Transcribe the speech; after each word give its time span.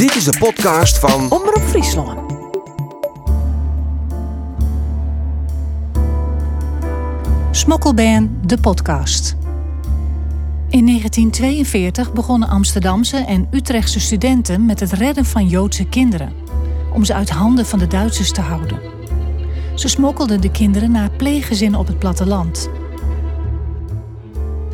Dit 0.00 0.16
is 0.16 0.24
de 0.24 0.38
podcast 0.38 0.98
van 0.98 1.30
Omroep 1.30 1.62
Friesland. 1.62 2.32
Smokkelband, 7.50 8.48
de 8.48 8.58
podcast. 8.60 9.36
In 10.68 10.86
1942 10.86 12.12
begonnen 12.12 12.48
Amsterdamse 12.48 13.16
en 13.16 13.48
Utrechtse 13.50 14.00
studenten 14.00 14.66
met 14.66 14.80
het 14.80 14.92
redden 14.92 15.24
van 15.24 15.46
Joodse 15.46 15.84
kinderen, 15.84 16.32
om 16.92 17.04
ze 17.04 17.14
uit 17.14 17.30
handen 17.30 17.66
van 17.66 17.78
de 17.78 17.86
Duitsers 17.86 18.32
te 18.32 18.40
houden. 18.40 18.80
Ze 19.74 19.88
smokkelden 19.88 20.40
de 20.40 20.50
kinderen 20.50 20.90
naar 20.90 21.10
pleeggezinnen 21.10 21.80
op 21.80 21.86
het 21.86 21.98
platteland. 21.98 22.70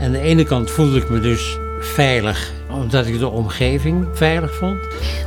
Aan 0.01 0.13
de 0.13 0.21
ene 0.21 0.45
kant 0.45 0.71
voelde 0.71 0.97
ik 0.97 1.11
me 1.11 1.21
dus 1.21 1.59
veilig 1.81 2.53
omdat 2.71 3.07
ik 3.07 3.19
de 3.19 3.29
omgeving 3.29 4.07
veilig 4.13 4.55
vond. 4.55 4.79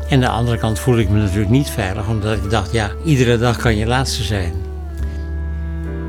En 0.09 0.15
aan 0.15 0.19
de 0.19 0.27
andere 0.27 0.57
kant 0.57 0.79
voelde 0.79 1.01
ik 1.01 1.09
me 1.09 1.19
natuurlijk 1.19 1.49
niet 1.49 1.69
veilig 1.69 2.07
omdat 2.07 2.37
ik 2.37 2.49
dacht, 2.49 2.71
ja, 2.71 2.91
iedere 3.03 3.37
dag 3.37 3.57
kan 3.57 3.75
je 3.75 3.85
laatste 3.85 4.23
zijn. 4.23 4.53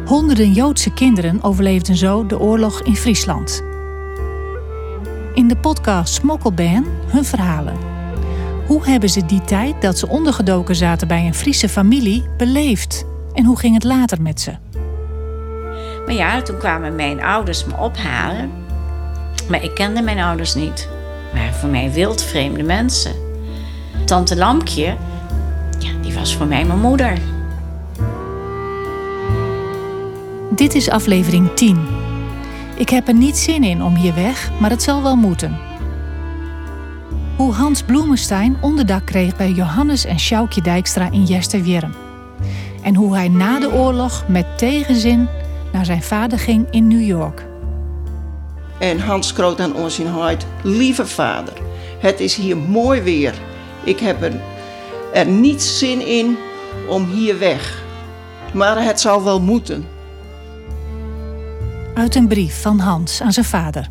Honderden 0.05 0.53
Joodse 0.53 0.93
kinderen 0.93 1.43
overleefden 1.43 1.97
zo 1.97 2.27
de 2.27 2.39
oorlog 2.39 2.83
in 2.83 2.97
Friesland. 2.97 3.63
In 5.35 5.49
de 5.49 5.57
podcast 5.57 6.15
Smokkelban 6.15 6.87
hun 7.07 7.25
verhalen. 7.25 7.77
Hoe 8.67 8.87
hebben 8.87 9.09
ze 9.09 9.27
die 9.27 9.45
tijd 9.45 9.83
dat 9.83 9.99
ze 9.99 10.09
ondergedoken 10.09 10.75
zaten 10.75 11.09
bij 11.09 11.27
een 11.27 11.35
Friese 11.35 11.69
familie 11.69 12.25
beleefd? 12.37 13.05
En 13.35 13.45
hoe 13.45 13.59
ging 13.59 13.75
het 13.75 13.85
later 13.85 14.23
met 14.23 14.41
ze? 14.41 14.53
Maar 16.07 16.15
ja, 16.15 16.43
toen 16.43 16.59
kwamen 16.59 16.95
mijn 16.95 17.23
ouders 17.23 17.65
me 17.65 17.77
ophalen. 17.77 18.60
Maar 19.49 19.65
ik 19.65 19.75
kende 19.75 20.03
mijn 20.03 20.19
ouders 20.19 20.55
niet. 20.55 20.89
Maar 21.35 21.53
voor 21.53 21.69
mij 21.69 21.93
wildvreemde 21.93 22.63
mensen. 22.63 23.13
Tante 24.05 24.37
Lampje, 24.37 24.97
ja, 25.79 25.91
die 26.03 26.15
was 26.15 26.37
voor 26.37 26.47
mij 26.47 26.65
mijn 26.65 26.81
moeder. 26.81 27.19
Dit 30.51 30.75
is 30.75 30.91
aflevering 30.91 31.55
10. 31.55 31.87
Ik 32.77 32.89
heb 32.89 33.09
er 33.09 33.15
niet 33.15 33.39
zin 33.39 33.65
in 33.65 33.83
om 33.83 33.95
hier 33.95 34.15
weg, 34.15 34.51
maar 34.59 34.71
het 34.71 34.83
zal 34.83 35.03
wel 35.03 35.17
moeten. 35.17 35.59
Hoe 37.37 37.53
Hans 37.53 37.83
Bloemenstein 37.83 38.57
onderdak 38.61 39.07
kreeg 39.07 39.37
bij 39.37 39.51
Johannes 39.51 40.05
en 40.05 40.19
Sjoukje 40.19 40.61
Dijkstra 40.63 41.11
in 41.11 41.25
Jesterwierm. 41.25 41.95
En 42.83 42.95
hoe 42.95 43.15
hij 43.15 43.29
na 43.29 43.61
de 43.61 43.73
oorlog 43.73 44.25
met 44.29 44.59
tegenzin 44.59 45.29
naar 45.73 45.85
zijn 45.85 46.03
vader 46.03 46.39
ging 46.39 46.67
in 46.71 46.87
New 46.87 47.03
York. 47.03 47.50
En 48.81 49.01
Hans 49.01 49.33
kroot 49.33 49.61
aan 49.61 49.75
ons. 49.75 50.01
Lieve 50.63 51.07
vader, 51.07 51.53
het 51.99 52.21
is 52.21 52.35
hier 52.35 52.57
mooi 52.57 53.01
weer. 53.01 53.35
Ik 53.85 54.01
heb 54.01 54.23
er, 54.23 54.41
er 55.13 55.27
niet 55.27 55.63
zin 55.63 56.07
in 56.07 56.37
om 56.89 57.11
hier 57.11 57.39
weg. 57.39 57.83
Maar 58.53 58.85
het 58.85 59.01
zal 59.01 59.25
wel 59.25 59.41
moeten. 59.41 59.89
Uit 61.95 62.15
een 62.15 62.29
brief 62.29 62.63
van 62.63 62.79
Hans 62.79 63.23
aan 63.23 63.33
zijn 63.33 63.47
vader. 63.47 63.89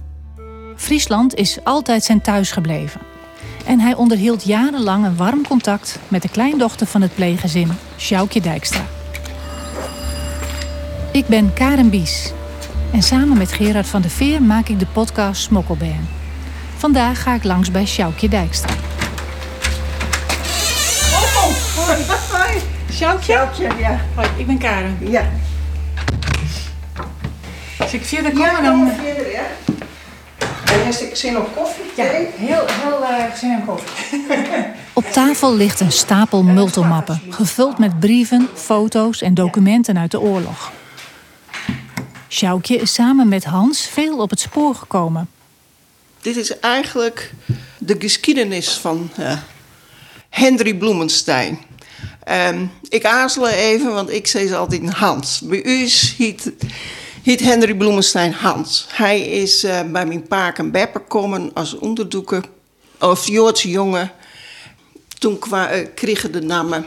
Friesland 0.75 1.35
is 1.35 1.57
altijd 1.63 2.03
zijn 2.03 2.21
thuis 2.21 2.51
gebleven. 2.51 3.01
En 3.65 3.79
hij 3.79 3.95
onderhield 3.95 4.43
jarenlang 4.43 5.05
een 5.05 5.15
warm 5.15 5.47
contact 5.47 5.99
met 6.07 6.21
de 6.21 6.29
kleindochter 6.29 6.87
van 6.87 7.01
het 7.01 7.15
pleeggezin, 7.15 7.71
Sjoukje 7.97 8.41
Dijkstra. 8.41 8.85
Ik 11.11 11.27
ben 11.27 11.53
Karen 11.53 11.89
Bies 11.89 12.33
en 12.91 13.03
samen 13.03 13.37
met 13.37 13.51
Gerard 13.51 13.87
van 13.87 14.01
der 14.01 14.11
Veer 14.11 14.41
maak 14.41 14.67
ik 14.67 14.79
de 14.79 14.85
podcast 14.85 15.41
Smokkelbaan. 15.41 16.07
Vandaag 16.77 17.21
ga 17.21 17.33
ik 17.33 17.43
langs 17.43 17.71
bij 17.71 17.85
Sjoukje 17.85 18.29
Dijkstra. 18.29 18.73
Oh, 21.13 21.43
hoi, 21.75 22.05
hoi. 22.31 22.61
Sjoukje? 22.91 23.33
Sjoukje, 23.33 23.79
ja. 23.79 23.99
Hoi, 24.15 24.27
ik 24.37 24.47
ben 24.47 24.57
Karen. 24.57 24.97
Ja. 24.99 25.29
Als 27.79 27.93
ik 27.93 28.05
verder 28.05 28.31
kom, 28.31 28.41
Ja, 28.41 28.61
dan... 28.61 28.79
dan 28.79 28.91
verder, 29.03 29.31
ja. 29.31 29.43
En 30.73 30.83
heeft 30.85 31.01
ik 31.01 31.15
zin 31.15 31.37
op 31.37 31.55
koffie? 31.55 31.83
Ja, 31.95 32.03
heel, 32.03 32.65
heel 32.67 33.01
uh, 33.01 33.35
zin 33.35 33.51
in 33.51 33.65
koffie. 33.65 34.21
Op 34.93 35.05
tafel 35.05 35.55
ligt 35.55 35.79
een 35.79 35.91
stapel 35.91 36.43
multomappen, 36.43 37.21
gevuld 37.29 37.77
met 37.77 37.99
brieven, 37.99 38.47
foto's 38.53 39.21
en 39.21 39.33
documenten 39.33 39.97
uit 39.97 40.11
de 40.11 40.19
oorlog. 40.19 40.71
Sjoukje 42.29 42.75
is 42.75 42.93
samen 42.93 43.27
met 43.27 43.43
Hans 43.43 43.87
veel 43.87 44.17
op 44.17 44.29
het 44.29 44.39
spoor 44.39 44.75
gekomen. 44.75 45.29
Dit 46.21 46.35
is 46.35 46.59
eigenlijk 46.59 47.33
de 47.77 47.95
geschiedenis 47.99 48.69
van 48.69 49.09
eh, 49.15 49.37
Henry 50.29 50.73
Bloemenstein. 50.73 51.59
Ehm, 52.23 52.65
ik 52.89 53.05
aarzel 53.05 53.47
even, 53.47 53.93
want 53.93 54.09
ik 54.09 54.27
zei 54.27 54.47
ze 54.47 54.55
altijd 54.55 54.89
Hans. 54.89 55.41
Bij 55.41 55.63
u 55.63 55.89
heet, 56.17 56.51
heet 57.23 57.39
Henry 57.39 57.75
Bloemenstein 57.75 58.33
Hans. 58.33 58.85
Hij 58.89 59.21
is 59.21 59.63
eh, 59.63 59.81
bij 59.91 60.05
mijn 60.05 60.27
paak 60.27 60.57
en 60.57 60.71
beppe 60.71 60.99
komen 60.99 61.51
als 61.53 61.73
onderdoeker, 61.73 62.43
of 62.99 63.27
Joodse 63.27 63.69
jongen. 63.69 64.11
Toen 65.19 65.39
kwa, 65.39 65.69
eh, 65.69 65.87
kregen 65.95 66.31
de 66.31 66.41
namen 66.41 66.85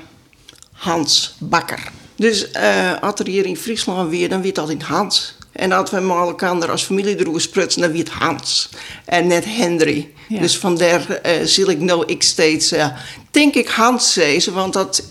Hans 0.73 1.37
Bakker. 1.39 1.93
Dus 2.23 2.51
eh 2.51 2.93
als 3.01 3.21
er 3.21 3.27
hier 3.27 3.47
in 3.47 3.57
Friesland 3.57 4.11
weer, 4.11 4.29
dan 4.29 4.43
werd 4.43 4.59
altijd 4.59 4.83
Hans. 4.83 5.37
En 5.53 5.73
als 5.73 5.91
we 5.91 6.01
met 6.01 6.17
elkaar 6.17 6.71
als 6.71 6.83
familie 6.83 7.15
droegen 7.15 7.43
sprutsen, 7.43 7.83
dan 7.83 7.93
werd 7.93 8.09
Hans. 8.09 8.69
En 9.05 9.27
net 9.27 9.45
Henry. 9.45 10.11
Ja. 10.29 10.41
Dus 10.41 10.59
vandaar 10.59 11.11
eh 11.11 11.45
zie 11.45 11.71
ik 11.71 11.81
nou 11.81 12.05
ik 12.07 12.23
steeds, 12.23 12.73
eh, 12.73 12.87
denk 13.31 13.55
ik 13.55 13.69
Hans 13.69 14.13
zeggen, 14.13 14.53
want 14.53 14.73
dat, 14.73 15.03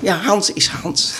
ja, 0.00 0.16
Hans 0.16 0.52
is 0.52 0.66
Hans. 0.66 1.12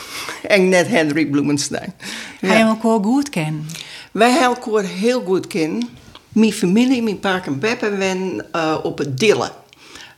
en 0.48 0.68
net 0.68 0.88
Henry 0.88 1.26
Bloemenstein. 1.26 1.94
Ja. 2.40 2.48
Hij 2.48 2.56
hem 2.56 2.68
ook 2.68 2.82
wel 2.82 3.02
goed 3.02 3.30
ken. 3.30 3.66
Wij 4.12 4.30
hebben 4.30 4.62
elkaar 4.62 4.84
heel 4.84 5.22
goed 5.24 5.46
kennen. 5.46 5.88
Mijn 6.28 6.52
familie, 6.52 7.02
mijn 7.02 7.20
pa 7.20 7.42
en 7.44 7.58
beppe, 7.58 7.90
wen 7.90 8.46
op 8.82 8.98
het 8.98 9.18
Dille. 9.18 9.52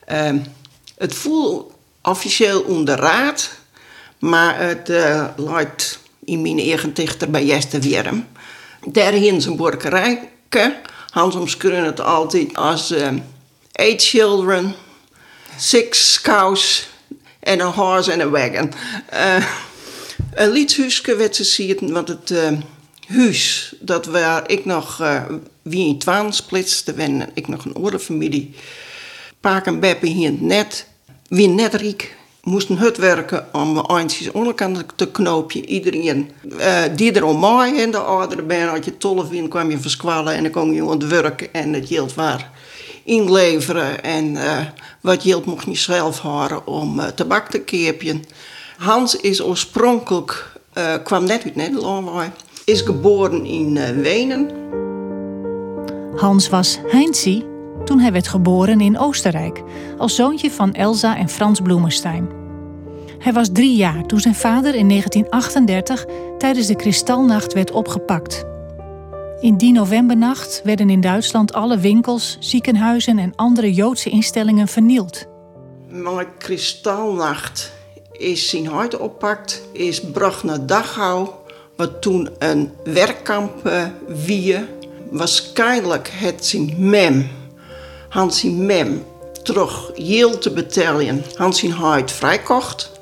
Ehm, 0.05 0.39
het 0.99 1.15
voelt 1.15 1.73
officieel 2.03 2.61
onder 2.61 2.97
raad, 2.97 3.51
maar 4.19 4.61
het 4.61 4.89
eh 4.89 5.27
luidt 5.37 5.99
in 6.25 6.43
mijn 6.43 6.59
eigen 6.59 6.95
dichter 6.95 7.31
bij 7.31 7.45
Jester 7.45 7.81
Wierm. 7.81 8.27
Daar 8.87 9.15
in 9.15 9.41
zijn 9.41 9.57
borkerijke. 9.57 10.77
Hans 11.11 11.35
omschreven 11.35 11.85
het 11.85 12.01
altijd 12.01 12.57
als 12.57 12.91
ehm 12.91 13.19
eight 13.73 14.03
children, 14.03 14.75
six 15.59 16.21
cows 16.21 16.89
en 17.41 17.61
een 17.61 17.73
horse 17.73 18.13
en 18.13 18.21
een 18.21 18.31
wagon. 18.31 18.73
Eh, 19.07 19.45
een 20.35 20.51
liedhuisje 20.51 21.17
werd 21.17 21.37
ze 21.37 21.45
zien, 21.45 21.93
want 21.93 22.09
het 22.09 22.31
eh, 22.31 22.53
huis 23.09 23.75
dat 23.81 24.07
waar 24.07 24.51
ik 24.51 24.65
nog 24.65 25.01
wie 25.63 25.89
in 25.89 25.99
twaan 25.99 26.33
splitste, 26.33 26.93
ben 26.93 27.31
ik 27.35 27.49
nog 27.49 27.65
een 27.65 27.75
andere 27.75 27.99
familie. 27.99 28.55
Paak 29.41 29.67
en 29.67 29.81
Beppe 29.81 30.07
hier 30.07 30.33
net, 30.33 30.87
wie 31.29 31.49
net 31.49 31.75
riek, 31.75 32.17
moesten 32.43 32.79
hut 32.79 32.97
werken 32.97 33.47
om 33.53 33.73
mijn 33.73 33.87
eindjes 33.87 34.31
onderkant 34.31 34.85
te 34.97 35.11
knoopje. 35.11 35.67
Iedereen 35.67 36.31
eh, 36.59 36.83
die 36.97 37.13
er 37.13 37.25
om 37.25 37.41
mij 37.41 37.83
en 37.83 37.91
de 37.91 37.99
oudere 37.99 38.43
ben, 38.43 38.69
had 38.69 38.85
je 38.85 38.97
tolf 38.97 39.33
in, 39.33 39.49
kwam 39.49 39.71
je 39.71 39.79
verskwallen 39.79 40.35
en 40.35 40.43
dan 40.43 40.53
kon 40.53 40.73
je 40.73 40.83
aan 40.83 40.91
het 40.91 41.07
werk 41.07 41.43
en 41.53 41.73
het 41.73 41.89
geld 41.89 42.15
waar 42.15 42.51
inleveren 43.05 44.03
en 44.03 44.37
eh, 44.37 44.59
wat 45.01 45.23
geld 45.23 45.45
mocht 45.45 45.65
je 45.65 45.75
zelf 45.75 46.19
houden 46.19 46.67
om 46.67 47.01
eh, 47.01 47.07
tabak 47.07 47.49
te 47.51 47.61
keepjen. 47.61 48.25
Hans 48.79 49.17
is 49.17 49.43
oorspronkelijk, 49.43 50.47
kwam 51.05 51.25
net 51.25 51.45
uit 51.45 51.57
Nederland, 51.57 52.11
is 52.65 52.81
geboren 52.81 53.45
in 53.45 54.01
Wenen. 54.01 54.51
Hans 56.17 56.49
was 56.49 56.79
Heinzie 56.87 57.57
toen 57.89 58.01
hij 58.01 58.13
werd 58.13 58.29
geboren 58.29 58.81
in 58.81 58.99
Oostenrijk, 58.99 59.63
als 59.99 60.15
zoontje 60.15 60.51
van 60.51 60.73
Elsa 60.73 61.17
en 61.17 61.29
Frans 61.29 61.61
Bloemenstein. 61.61 62.38
Hij 63.19 63.33
was 63.33 63.49
drie 63.53 63.77
jaar 63.77 64.07
toen 64.07 64.21
zijn 64.21 64.35
vader 64.35 64.75
in 64.75 64.89
1938 64.89 66.05
tijdens 66.39 66.67
de 66.67 66.77
Kristalnacht 66.77 67.53
werd 67.53 67.71
opgepakt. 67.71 68.45
In 69.41 69.57
die 69.57 69.73
novembernacht 69.73 70.61
werden 70.65 70.91
in 70.91 71.01
Duitsland 71.01 71.53
alle 71.53 71.79
winkels, 71.79 72.37
ziekenhuizen 72.41 73.19
en 73.19 73.33
andere 73.37 73.73
Joodse 73.73 74.11
instellingen 74.11 74.69
vernield. 74.69 75.27
Maar 75.89 76.27
Kristalnacht 76.39 77.73
is 78.13 78.49
zijn 78.49 78.67
hart 78.67 78.97
oppakt, 78.99 79.63
is 79.73 80.01
bracht 80.01 80.43
naar 80.43 80.67
Dachau, 80.67 81.29
wat 81.77 82.03
toen 82.03 82.29
een 82.39 82.73
werkkamp 82.85 83.71
wie. 84.07 84.57
Waarschijnlijk 85.11 86.11
het 86.13 86.47
zijn 86.47 86.75
mem, 86.79 87.29
Hans 88.09 88.43
mem, 88.43 89.05
terug 89.43 89.91
heel 89.95 90.39
te 90.39 90.51
betalen, 90.51 91.25
Hans 91.35 91.59
zijn 91.59 91.73
hart 91.73 92.13
vrijkocht. 92.13 92.98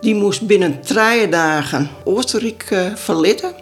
Die 0.00 0.14
moest 0.14 0.46
binnen 0.46 0.80
drie 0.80 1.28
dagen 1.28 1.90
Oostenrijk 2.04 2.66
eh, 2.70 2.94
verlaten. 2.94 3.54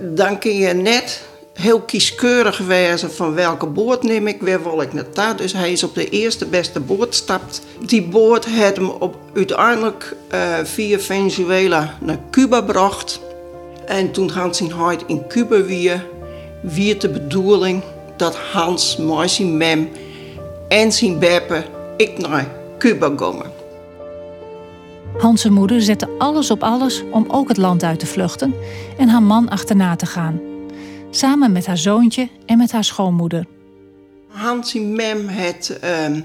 Dan 0.00 0.38
kun 0.38 0.56
je 0.56 0.72
net 0.72 1.22
heel 1.52 1.80
kieskeurig 1.80 2.58
wezen 2.58 3.12
van 3.12 3.34
welke 3.34 3.66
boot 3.66 4.02
neem 4.02 4.26
ik, 4.26 4.42
waar 4.42 4.62
wil 4.62 4.80
ik 4.80 4.92
naartoe. 4.92 5.34
Dus 5.36 5.52
hij 5.52 5.72
is 5.72 5.82
op 5.82 5.94
de 5.94 6.08
eerste 6.08 6.46
beste 6.46 6.80
boot 6.80 7.14
stapt. 7.14 7.62
Die 7.86 8.02
boot 8.02 8.44
heeft 8.44 8.76
hem 8.76 8.88
op, 8.88 9.16
uiteindelijk 9.34 10.16
uh, 10.34 10.58
via 10.62 10.98
Venezuela 10.98 11.96
naar 12.00 12.18
Cuba 12.30 12.56
gebracht. 12.56 13.20
En 13.86 14.12
toen 14.12 14.30
Hans 14.30 14.56
zijn 14.56 14.72
huid 14.72 15.02
in 15.06 15.26
Cuba 15.28 15.62
weer, 15.62 16.06
weer 16.60 16.98
de 16.98 17.08
bedoeling 17.08 17.82
dat 18.16 18.36
Hans 18.36 18.96
met 18.96 19.38
mem 19.38 19.88
en 20.68 20.92
zijn 20.92 21.18
beppe 21.18 21.64
ik 21.96 22.18
naar 22.18 22.48
Cuba 22.78 23.12
gingen. 23.16 23.61
Hans' 25.18 25.48
moeder 25.48 25.82
zette 25.82 26.08
alles 26.18 26.50
op 26.50 26.62
alles 26.62 27.02
om 27.10 27.24
ook 27.28 27.48
het 27.48 27.56
land 27.56 27.82
uit 27.82 27.98
te 27.98 28.06
vluchten 28.06 28.54
en 28.98 29.08
haar 29.08 29.22
man 29.22 29.48
achterna 29.48 29.96
te 29.96 30.06
gaan. 30.06 30.40
Samen 31.10 31.52
met 31.52 31.66
haar 31.66 31.78
zoontje 31.78 32.28
en 32.46 32.58
met 32.58 32.72
haar 32.72 32.84
schoonmoeder. 32.84 33.46
Hans 34.28 34.74
en 34.74 34.92
mem 34.94 35.28
het 35.28 35.78
uh, 35.84 36.08
uh, 36.08 36.22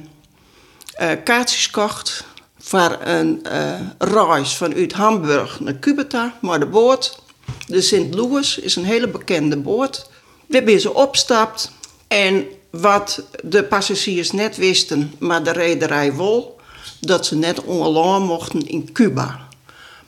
kaartjes 1.23 1.65
gekocht 1.65 2.25
voor 2.59 2.97
een 3.03 3.45
uh, 3.45 3.79
reis 3.97 4.55
vanuit 4.55 4.93
Hamburg 4.93 5.59
naar 5.59 5.79
Cubata, 5.79 6.33
maar 6.41 6.59
de 6.59 6.65
boot. 6.65 7.21
De 7.67 7.81
St. 7.81 8.13
Louis 8.13 8.57
is 8.57 8.75
een 8.75 8.85
hele 8.85 9.07
bekende 9.07 9.57
boot. 9.57 10.09
We 10.45 10.55
hebben 10.55 10.79
ze 10.79 10.93
opstapt 10.93 11.71
en 12.07 12.45
wat 12.69 13.23
de 13.43 13.63
passagiers 13.63 14.31
net 14.31 14.57
wisten, 14.57 15.13
maar 15.19 15.43
de 15.43 15.51
rederij 15.51 16.15
wel, 16.15 16.56
dat 16.99 17.25
ze 17.25 17.35
net 17.35 17.63
online 17.63 18.25
mochten 18.25 18.67
in 18.67 18.91
Cuba. 18.91 19.39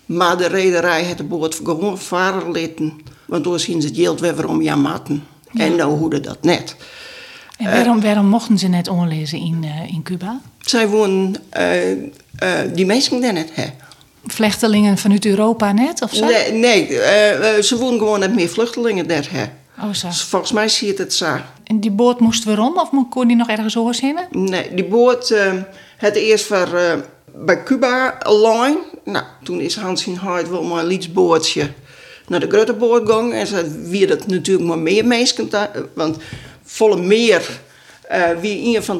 Maar 0.05 0.37
de 0.37 0.47
rederij 0.47 1.05
had 1.05 1.17
de 1.17 1.23
boot 1.23 1.55
gewoon 1.55 1.97
varen 1.97 2.51
laten, 2.51 3.01
want 3.25 3.43
toen 3.43 3.59
zien 3.59 3.81
ze 3.81 3.87
het 3.87 3.97
geld 3.97 4.19
weer 4.19 4.47
om 4.47 4.61
jamatten. 4.61 5.23
Ja. 5.51 5.63
En 5.63 5.75
nou 5.75 5.97
hoede 5.97 6.19
dat 6.19 6.43
net. 6.43 6.75
En 7.57 7.71
waarom, 7.71 8.01
waarom 8.01 8.25
mochten 8.25 8.57
ze 8.57 8.67
net 8.67 8.87
onlezen 8.87 9.39
in, 9.39 9.63
uh, 9.63 9.93
in 9.93 10.03
Cuba? 10.03 10.41
Zij 10.59 10.87
uh, 10.87 11.91
uh, 11.91 11.97
die 12.73 12.85
mensen 12.85 13.21
daar 13.21 13.33
net, 13.33 13.49
hè. 13.53 13.65
Vluchtelingen 14.25 14.97
vanuit 14.97 15.25
Europa 15.25 15.71
net, 15.71 16.01
of 16.01 16.13
zo? 16.13 16.25
Nee, 16.25 16.51
nee 16.51 16.87
ze 17.63 17.77
wonen 17.77 17.99
gewoon 17.99 18.19
net 18.19 18.35
meer 18.35 18.49
vluchtelingen 18.49 19.07
daar, 19.07 19.27
hè. 19.31 19.45
Oh, 19.81 19.93
zo. 19.93 20.07
Dus 20.07 20.21
volgens 20.21 20.51
mij 20.51 20.67
zie 20.67 20.87
je 20.87 20.93
het 20.97 21.13
zo. 21.13 21.37
En 21.63 21.79
die 21.79 21.91
boot 21.91 22.19
moest 22.19 22.43
waarom? 22.43 22.77
Of 22.77 22.89
kon 23.09 23.27
die 23.27 23.35
nog 23.35 23.49
ergens 23.49 23.99
heen? 23.99 24.19
Nee, 24.31 24.73
die 24.73 24.85
boot 24.85 25.35
het 25.97 26.15
eerst 26.15 26.45
voor, 26.45 26.69
uh, 26.73 26.93
bij 27.35 27.63
Cuba 27.63 28.17
Line. 28.23 28.77
Nou, 29.03 29.25
toen 29.43 29.59
is 29.59 29.75
Hans 29.75 30.07
in 30.07 30.15
Hart 30.15 30.49
wel 30.49 30.63
maar 30.63 30.79
een 30.79 30.87
lietsbootje 30.87 31.71
naar 32.27 32.39
de 32.39 32.47
Grutteboord 32.49 33.07
gegaan. 33.07 33.31
En 33.31 33.47
ze 33.47 33.83
wie 33.89 34.07
dat 34.07 34.27
natuurlijk 34.27 34.67
maar 34.67 34.79
meer 34.79 35.05
mensen. 35.05 35.49
Want 35.93 36.17
volle 36.63 36.97
meer 37.01 37.59
uh, 38.11 38.29
wie 38.41 38.75
een 38.75 38.83
van 38.83 38.97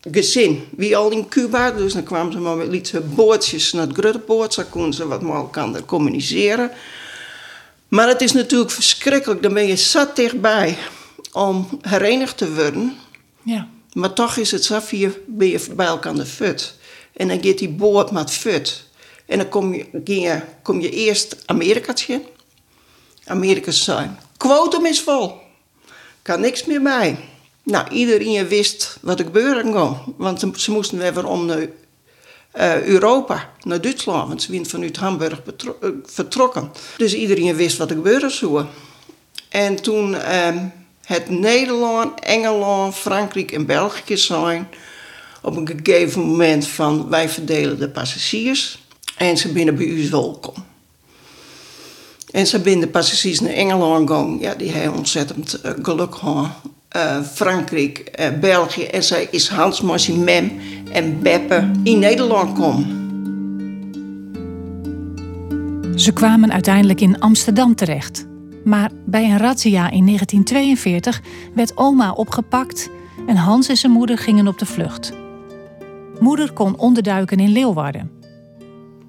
het 0.00 0.14
gezin, 0.14 0.64
wie 0.76 0.96
al 0.96 1.10
in 1.10 1.28
Cuba. 1.28 1.70
Dus 1.70 1.92
dan 1.92 2.02
kwamen 2.02 2.32
ze 2.32 2.38
maar 2.38 2.56
met 2.56 2.68
lietse 2.68 3.00
bootjes 3.00 3.72
naar 3.72 3.86
het 3.86 3.96
Grutteboord. 3.96 4.54
Zo 4.54 4.62
konden 4.70 4.92
ze 4.92 5.06
wat 5.06 5.22
met 5.22 5.34
elkaar 5.34 5.84
communiceren. 5.84 6.70
Maar 7.88 8.08
het 8.08 8.20
is 8.20 8.32
natuurlijk 8.32 8.70
verschrikkelijk. 8.70 9.42
Dan 9.42 9.54
ben 9.54 9.66
je 9.66 9.76
zat 9.76 10.16
dichtbij 10.16 10.78
om 11.32 11.68
herenigd 11.80 12.36
te 12.36 12.54
worden. 12.54 12.96
Ja. 13.42 13.68
Maar 13.92 14.12
toch 14.12 14.36
is 14.36 14.50
het 14.50 14.64
zo, 14.64 14.80
ben 15.26 15.48
je 15.48 15.66
bij 15.70 15.86
elkaar 15.86 16.14
de 16.14 16.26
fut. 16.26 16.74
En 17.12 17.28
dan 17.28 17.42
gaat 17.42 17.58
die 17.58 17.68
boot 17.68 18.10
met 18.10 18.30
fut. 18.30 18.86
En 19.26 19.38
dan 19.38 19.48
kom 19.48 19.74
je, 19.74 19.86
je, 20.04 20.40
kom 20.62 20.80
je 20.80 20.90
eerst 20.90 21.36
Amerika 21.46 21.94
in. 22.06 22.22
Amerika 23.24 23.70
zijn. 23.70 24.18
Quotum 24.36 24.86
is 24.86 25.00
vol. 25.00 25.32
Kan 26.22 26.40
niks 26.40 26.64
meer 26.64 26.82
bij. 26.82 27.18
Nou, 27.62 27.88
iedereen 27.90 28.48
wist 28.48 28.98
wat 29.00 29.18
er 29.18 29.24
gebeuren 29.24 29.72
kon. 29.72 30.14
Want 30.16 30.44
ze 30.56 30.70
moesten 30.70 30.98
weer 30.98 31.26
om 31.26 31.50
uh, 31.50 31.68
Europa, 32.84 33.50
naar 33.62 33.80
Duitsland. 33.80 34.28
Want 34.28 34.42
ze 34.42 34.52
waren 34.52 34.66
vanuit 34.66 34.96
Hamburg 34.96 35.42
uh, 35.64 35.90
vertrokken. 36.04 36.70
Dus 36.96 37.14
iedereen 37.14 37.56
wist 37.56 37.76
wat 37.76 37.90
er 37.90 37.96
gebeuren 37.96 38.30
zou. 38.30 38.64
En 39.48 39.82
toen... 39.82 40.10
Uh, 40.10 40.48
het 41.08 41.30
Nederland, 41.30 42.20
Engeland, 42.20 42.94
Frankrijk 42.94 43.52
en 43.52 43.66
België 43.66 44.16
zijn 44.16 44.68
op 45.42 45.56
een 45.56 45.68
gegeven 45.68 46.20
moment 46.20 46.66
van 46.66 47.08
wij 47.08 47.28
verdelen 47.28 47.78
de 47.78 47.88
passagiers 47.88 48.78
en 49.16 49.36
ze 49.36 49.52
binnen 49.52 49.76
bij 49.76 49.86
u 49.86 50.10
welkom. 50.10 50.54
En 52.30 52.46
ze 52.46 52.60
binnen 52.60 52.86
de 52.86 52.92
passagiers 52.92 53.40
naar 53.40 53.52
Engeland 53.52 54.10
gaan, 54.10 54.38
ja, 54.40 54.54
die 54.54 54.70
hebben 54.70 54.98
ontzettend 54.98 55.60
uh, 55.64 55.72
geluk 55.82 56.14
gehad. 56.14 56.50
Uh, 56.96 57.22
Frankrijk, 57.22 58.18
uh, 58.20 58.38
België 58.40 58.84
en 58.84 59.02
zij 59.02 59.28
is 59.30 59.48
Hans, 59.48 59.80
Marcie, 59.80 60.14
Mem 60.14 60.52
en 60.92 61.22
Beppe 61.22 61.70
in 61.82 61.98
Nederland 61.98 62.58
komen. 62.58 62.96
Ze 65.96 66.12
kwamen 66.12 66.52
uiteindelijk 66.52 67.00
in 67.00 67.20
Amsterdam 67.20 67.74
terecht. 67.74 68.26
Maar 68.64 68.90
bij 69.06 69.24
een 69.24 69.38
razzia 69.38 69.90
in 69.90 70.04
1942 70.06 71.20
werd 71.54 71.76
oma 71.76 72.12
opgepakt 72.12 72.90
en 73.26 73.36
Hans 73.36 73.68
en 73.68 73.76
zijn 73.76 73.92
moeder 73.92 74.18
gingen 74.18 74.48
op 74.48 74.58
de 74.58 74.66
vlucht. 74.66 75.12
Moeder 76.20 76.52
kon 76.52 76.78
onderduiken 76.78 77.38
in 77.38 77.52
Leeuwarden. 77.52 78.10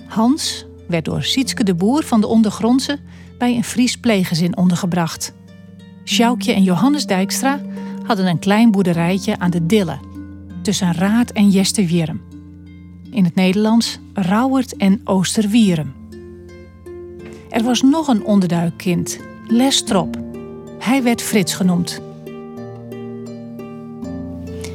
Hans 0.08 0.66
werd 0.88 1.06
door 1.06 1.24
Sietske 1.24 1.64
de 1.64 1.76
Boer 1.76 2.04
van 2.04 2.22
de 2.22 2.28
Ondergrondse 2.28 3.00
bij 3.38 3.56
een 3.56 3.64
Fries 3.64 3.98
pleeggezin 3.98 4.58
ondergebracht. 4.58 5.34
Sjoukje 6.10 6.54
en 6.54 6.64
Johannes 6.64 7.06
Dijkstra 7.06 7.62
hadden 8.06 8.26
een 8.26 8.40
klein 8.40 8.72
boerderijtje 8.72 9.40
aan 9.40 9.52
de 9.52 9.66
Dille, 9.66 10.00
tussen 10.62 10.94
Raad 10.94 11.32
en 11.32 11.50
Jesterwierum. 11.50 12.22
In 13.12 13.24
het 13.24 13.36
Nederlands 13.36 14.00
Rauwert 14.14 14.76
en 14.76 15.02
Oosterwierum. 15.04 15.94
Er 17.50 17.64
was 17.64 17.82
nog 17.82 18.08
een 18.08 18.26
onderduikkind 18.26 19.20
Lestrop. 19.48 20.18
Hij 20.80 21.04
werd 21.04 21.22
Frits 21.22 21.54
genoemd. 21.54 22.02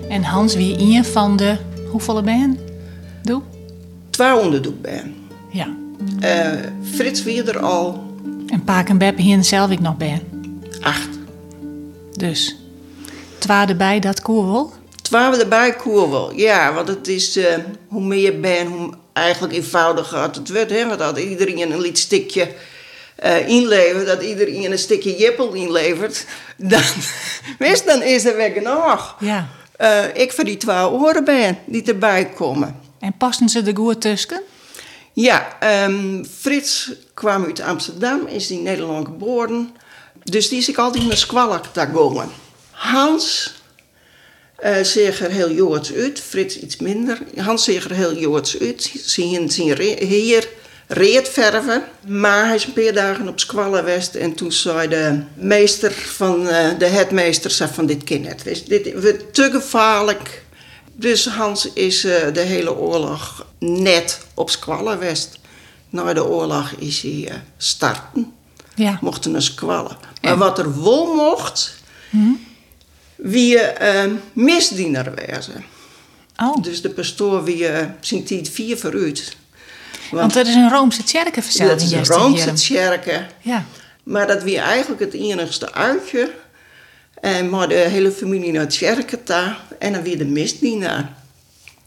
En 0.09 0.23
Hans 0.23 0.55
wie 0.55 0.79
een 0.79 1.05
van 1.05 1.37
de, 1.37 1.57
hoeveel 1.91 2.23
ben 2.23 2.59
Doe? 3.23 3.43
200 4.11 4.65
doe 4.65 4.73
ben. 4.73 5.15
Ja. 5.51 5.69
Uh, 6.21 6.61
Frits 6.83 7.23
wie 7.23 7.43
er 7.43 7.59
al. 7.59 8.15
En 8.47 8.65
Paak 8.65 8.89
en 8.89 8.99
Beb 8.99 9.19
hier 9.19 9.45
zelf 9.45 9.71
ik 9.71 9.81
nog 9.81 9.97
ben. 9.97 10.21
Acht. 10.81 11.14
Dus. 12.19 12.57
Twa 13.39 13.69
erbij, 13.69 14.01
dat 14.01 14.23
koer 14.23 14.53
wel? 14.53 14.73
Twa 15.03 15.39
erbij 15.39 15.73
koer 15.73 16.11
wel, 16.11 16.33
ja. 16.33 16.73
Want 16.73 16.89
het 16.89 17.09
is, 17.09 17.37
uh, 17.37 17.55
hoe 17.89 18.03
meer 18.03 18.21
je 18.21 18.33
bent, 18.33 18.69
hoe 18.69 18.95
eigenlijk 19.13 19.55
eenvoudiger 19.55 20.23
het 20.23 20.51
wordt. 20.53 20.71
Hè? 20.71 20.87
Want 20.87 20.99
dat 20.99 21.19
iedereen 21.19 21.73
een 21.73 21.81
lietstikje 21.81 22.49
uh, 23.25 23.49
inleveren, 23.49 24.07
dat 24.07 24.23
iedereen 24.23 24.73
een 24.73 24.79
stukje 24.79 25.17
jippel 25.17 25.53
inlevert, 25.53 26.27
dan, 26.57 26.83
wist, 27.59 27.87
dan 27.87 28.03
is 28.03 28.25
er 28.25 28.37
weer 28.37 28.51
genoeg. 28.51 29.17
Ja. 29.21 29.49
Uh, 29.81 30.05
ik 30.15 30.33
voor 30.33 30.45
die 30.45 30.57
twee 30.57 30.89
oren 30.89 31.25
ben 31.25 31.59
die 31.67 31.83
erbij 31.83 32.29
komen. 32.29 32.81
En 32.99 33.15
passen 33.19 33.49
ze 33.49 33.63
er 33.63 33.77
goed 33.77 34.01
tussen? 34.01 34.43
Ja, 35.13 35.57
um, 35.85 36.25
Frits 36.39 36.93
kwam 37.15 37.45
uit 37.45 37.61
Amsterdam, 37.61 38.27
is 38.27 38.51
in 38.51 38.63
Nederland 38.63 39.07
geboren. 39.07 39.77
Dus 40.25 40.49
die 40.49 40.59
is 40.59 40.69
ik 40.69 40.79
altijd 40.79 41.07
naar 41.07 41.17
Squalak 41.17 41.67
gegaan. 41.75 42.33
Hans 42.71 43.55
uh, 44.65 44.83
zag 44.83 45.21
er 45.21 45.31
heel 45.31 45.51
Joods 45.51 45.93
uit, 45.93 46.21
Frits 46.21 46.59
iets 46.59 46.77
minder. 46.77 47.19
Hans 47.37 47.65
zag 47.65 47.85
er 47.85 47.95
heel 47.95 48.15
Joods 48.15 48.59
uit. 48.59 48.93
Zien, 49.05 49.51
zien 49.51 49.77
heer 49.77 50.49
reetverven. 50.87 51.85
Maar 52.07 52.47
hij 52.47 52.55
is 52.55 52.65
een 52.65 52.73
paar 52.73 52.93
dagen 52.93 53.29
op 53.29 53.41
Squallenwest 53.41 54.15
en 54.15 54.35
toen 54.35 54.53
zei 54.53 54.89
de 54.89 55.23
meester 55.35 55.93
van 55.93 56.47
uh, 56.47 56.69
de 56.79 56.87
headmeester 56.87 57.69
van 57.73 57.87
dit 57.87 58.05
kind 58.05 58.25
net. 58.25 58.67
Dit 58.67 59.35
te 59.35 59.51
gevaarlijk. 59.51 60.43
Dus 60.93 61.27
Hans 61.27 61.73
is 61.73 62.05
uh, 62.05 62.13
de 62.33 62.41
hele 62.41 62.77
oorlog 62.77 63.47
net 63.59 64.21
op 64.35 64.51
Squallenwest. 64.51 65.39
Na 65.91 66.13
de 66.13 66.25
oorlog 66.25 66.71
is 66.79 67.03
hij 67.03 67.43
starten. 67.57 68.33
Ja. 68.75 68.99
Mochten 69.01 69.31
naar 69.31 69.43
Squallen. 69.43 69.97
Maar 70.23 70.37
wat 70.37 70.59
er 70.59 70.83
wel 70.83 71.15
mocht, 71.15 71.75
hm? 72.11 72.33
wie 73.17 73.59
misdiener 74.33 75.15
wezen. 75.15 75.65
Oh. 76.37 76.63
Dus 76.63 76.83
de 76.83 76.91
pastoor 76.91 77.45
wie 77.45 77.67
zijn 78.01 78.25
tijd 78.25 78.49
vier 78.49 78.77
vooruit. 78.77 79.37
Want, 80.11 80.35
Want 80.35 80.47
er 80.47 80.53
is 80.53 80.55
een 80.55 80.71
Roomse 80.71 81.03
kerken 81.03 81.43
verzeld 81.43 81.69
Dat 81.69 81.81
is 81.81 81.93
een 81.93 82.07
Roomse 82.07 82.75
kerken. 82.75 83.27
Ja. 83.41 83.65
Maar 84.03 84.27
dat 84.27 84.43
was 84.43 84.53
eigenlijk 84.53 85.01
het 85.01 85.13
enigste 85.13 85.73
uitje. 85.73 86.31
En 87.21 87.49
maar 87.49 87.69
de 87.69 87.75
hele 87.75 88.11
familie 88.11 88.53
naar 88.53 88.63
het 88.63 88.77
kerken 88.77 89.19
daar. 89.25 89.59
En 89.79 89.93
dan 89.93 90.03
weer 90.03 90.19
de 90.19 90.25
misdienaar. 90.25 91.13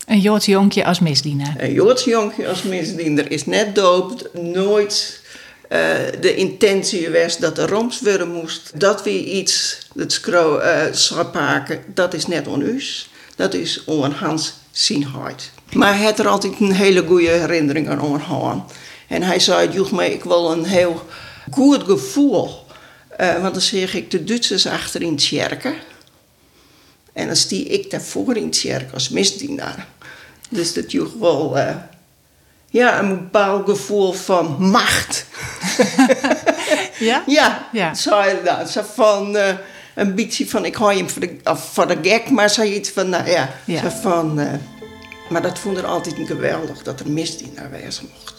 Een 0.06 0.20
Joods 0.20 0.46
jonkje 0.46 0.86
als 0.86 1.00
misdienaar. 1.00 1.56
Een 1.58 1.74
Joods 1.74 2.04
jonkje 2.04 2.48
als 2.48 2.64
misdienaar 2.64 3.32
is 3.32 3.46
net 3.46 3.76
dood, 3.76 4.34
nooit 4.34 5.22
eh, 5.68 5.80
de 6.22 6.36
intentie 6.36 7.10
was 7.10 7.38
dat 7.38 7.58
er 7.58 7.70
roms 7.70 8.02
worden 8.02 8.32
moest. 8.32 8.80
Dat 8.80 9.04
we 9.04 9.24
iets, 9.24 9.78
het 9.98 10.12
skro, 10.12 10.60
uh, 10.60 11.32
pakken, 11.32 11.84
dat 11.94 12.14
is 12.14 12.28
net 12.28 12.48
on. 12.48 12.82
Dat 13.36 13.54
is 13.54 13.84
on 13.84 14.12
Hans 14.12 14.54
Sienheid. 14.72 15.52
Maar 15.74 15.96
hij 15.96 16.06
had 16.06 16.20
er 16.20 16.28
altijd 16.28 16.60
een 16.60 16.74
hele 16.74 17.06
goede 17.06 17.30
herinnering 17.30 17.90
aan 17.90 18.22
gehad. 18.22 18.74
En 19.08 19.24
hij 19.24 19.40
zei, 19.40 19.70
joeg 19.70 19.92
mij, 19.92 20.12
ik 20.12 20.24
wil 20.24 20.52
een 20.52 20.66
heel 20.66 21.06
goed 21.52 21.84
gevoel. 21.84 22.66
Uh, 23.22 23.42
want 23.42 23.54
dan 23.54 23.64
zeg 23.64 23.94
ik 23.94 24.12
de 24.12 24.24
Duitsers 24.24 24.68
achter 24.68 25.02
in 25.02 25.12
het 25.12 25.28
kerken. 25.28 25.76
En 27.14 27.28
dan 27.28 27.36
stie 27.36 27.66
ik 27.66 27.92
daarvoor 27.92 28.38
in 28.38 28.50
kerk 28.50 28.94
als 28.94 29.10
misdienaar. 29.10 29.88
Dus 30.50 30.74
dat 30.74 30.92
joeg 30.92 31.14
wel 31.20 31.58
ja, 32.70 33.00
een 33.00 33.10
bepaald 33.10 33.70
gevoel 33.70 34.14
van 34.14 34.56
macht. 34.60 35.26
ja? 37.00 37.24
Ja, 37.26 37.68
ja. 37.72 37.94
zo 37.94 38.22
inderdaad. 38.22 38.70
Zo 38.70 38.82
van 38.94 39.36
uh, 39.36 39.50
een 39.96 40.16
beetje 40.16 40.48
van, 40.48 40.66
ik 40.66 40.76
hou 40.76 40.96
hem 40.96 41.10
voor 41.10 41.22
de, 41.22 41.40
voor 41.44 41.88
de 41.88 41.98
gek, 42.02 42.30
maar 42.30 42.50
zo 42.50 42.62
iets 42.64 42.90
van, 42.90 43.10
nou 43.10 43.30
ja, 43.30 43.50
ja. 43.66 43.82
Zo 43.82 43.90
van... 43.90 44.40
maar 45.30 45.42
dat 45.42 45.60
vond 45.60 45.78
er 45.78 45.86
altijd 45.86 46.18
een 46.18 46.28
geweldig, 46.28 46.84
dat 46.84 47.00
er 47.00 47.10
misdienaar 47.10 47.72
wezen 47.72 48.10
mocht. 48.14 48.38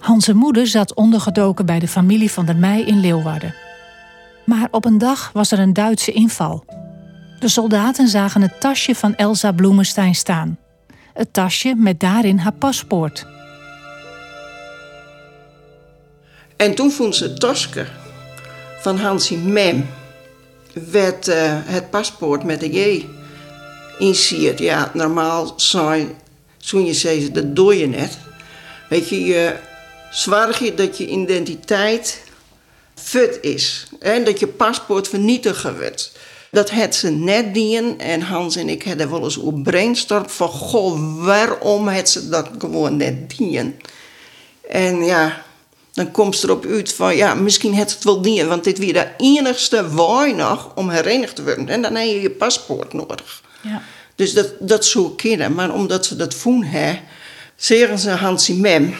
Hans' 0.00 0.32
moeder 0.32 0.66
zat 0.66 0.94
ondergedoken 0.94 1.66
bij 1.66 1.78
de 1.78 1.88
familie 1.88 2.30
van 2.30 2.46
der 2.46 2.56
Meij 2.56 2.80
in 2.80 3.00
Leeuwarden. 3.00 3.54
Maar 4.44 4.68
op 4.70 4.84
een 4.84 4.98
dag 4.98 5.30
was 5.32 5.52
er 5.52 5.58
een 5.58 5.72
Duitse 5.72 6.12
inval. 6.12 6.64
De 7.40 7.48
soldaten 7.48 8.08
zagen 8.08 8.42
het 8.42 8.60
tasje 8.60 8.94
van 8.94 9.14
Elsa 9.14 9.52
Bloemenstein 9.52 10.14
staan. 10.14 10.58
Het 11.14 11.32
tasje 11.32 11.74
met 11.76 12.00
daarin 12.00 12.38
haar 12.38 12.52
paspoort. 12.52 13.26
En 16.56 16.74
toen 16.74 16.90
vond 16.90 17.16
ze 17.16 17.34
tasje 17.34 17.86
van 18.80 18.98
Hansie 18.98 19.38
Mem. 19.38 19.90
Werd 20.72 21.28
uh, 21.28 21.34
het 21.64 21.90
paspoort 21.90 22.44
met 22.44 22.60
de 22.60 22.70
J 22.70 23.06
insiert. 23.98 24.58
Ja, 24.58 24.90
normaal 24.94 25.52
zijn, 25.56 26.08
toen 26.56 26.84
je 26.84 26.94
zei, 26.94 27.32
dat 27.32 27.56
doe 27.56 27.78
je 27.78 27.86
net. 27.86 28.18
Weet 28.88 29.08
je, 29.08 29.24
je 29.24 29.56
je 30.58 30.74
dat 30.74 30.98
je 30.98 31.06
identiteit 31.06 32.22
fut 32.94 33.38
is. 33.40 33.86
En 34.00 34.24
dat 34.24 34.40
je 34.40 34.46
paspoort 34.46 35.08
vernietigen 35.08 35.78
wordt. 35.78 36.12
Dat 36.50 36.70
het 36.70 36.94
ze 36.94 37.10
net 37.10 37.54
dienen. 37.54 37.98
En 37.98 38.20
Hans 38.20 38.56
en 38.56 38.68
ik 38.68 38.82
hebben 38.82 39.10
wel 39.10 39.24
eens 39.24 39.36
op 39.36 39.62
brainstorm 39.62 40.28
van... 40.28 40.48
Goh, 40.48 41.24
waarom 41.24 41.88
het 41.88 42.08
ze 42.08 42.28
dat 42.28 42.48
gewoon 42.58 42.96
net 42.96 43.36
dienen? 43.36 43.80
En 44.68 45.04
ja, 45.04 45.42
dan 45.92 46.10
komt 46.10 46.36
ze 46.36 46.46
erop 46.46 46.66
uit 46.66 46.92
van... 46.92 47.16
Ja, 47.16 47.34
misschien 47.34 47.74
het 47.74 47.90
het 47.90 48.04
wel 48.04 48.22
dienen. 48.22 48.48
Want 48.48 48.64
dit 48.64 48.78
weer 48.78 48.92
de 48.92 49.08
enigste 49.16 49.88
waai 49.88 50.34
nog 50.34 50.72
om 50.74 50.90
herenigd 50.90 51.36
te 51.36 51.44
worden. 51.44 51.68
En 51.68 51.82
dan 51.82 51.94
heb 51.94 52.06
je 52.06 52.20
je 52.20 52.30
paspoort 52.30 52.92
nodig. 52.92 53.42
Ja. 53.60 53.82
Dus 54.14 54.32
dat, 54.32 54.52
dat 54.58 54.84
zou 54.84 55.14
kunnen. 55.14 55.54
Maar 55.54 55.74
omdat 55.74 56.06
ze 56.06 56.16
dat 56.16 56.34
voelen, 56.34 56.68
hè, 56.68 57.00
zeggen 57.56 57.98
ze 57.98 58.10
Hansie 58.10 58.54
Mem... 58.54 58.94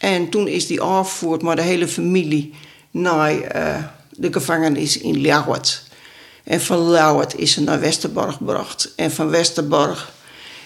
En 0.00 0.28
toen 0.28 0.48
is 0.48 0.66
die 0.66 0.80
afgevoerd, 0.80 1.42
maar 1.42 1.56
de 1.56 1.62
hele 1.62 1.88
familie, 1.88 2.54
naar 2.90 3.32
uh, 3.56 3.84
de 4.10 4.32
gevangenis 4.32 4.98
in 4.98 5.20
Lauwert. 5.20 5.82
En 6.50 6.60
van 6.60 6.90
Lauwert 6.90 7.38
is 7.38 7.52
ze 7.52 7.60
naar 7.60 7.80
Westerborg 7.80 8.36
gebracht. 8.36 8.92
En 8.96 9.10
van 9.10 9.28
Westerborg 9.28 10.12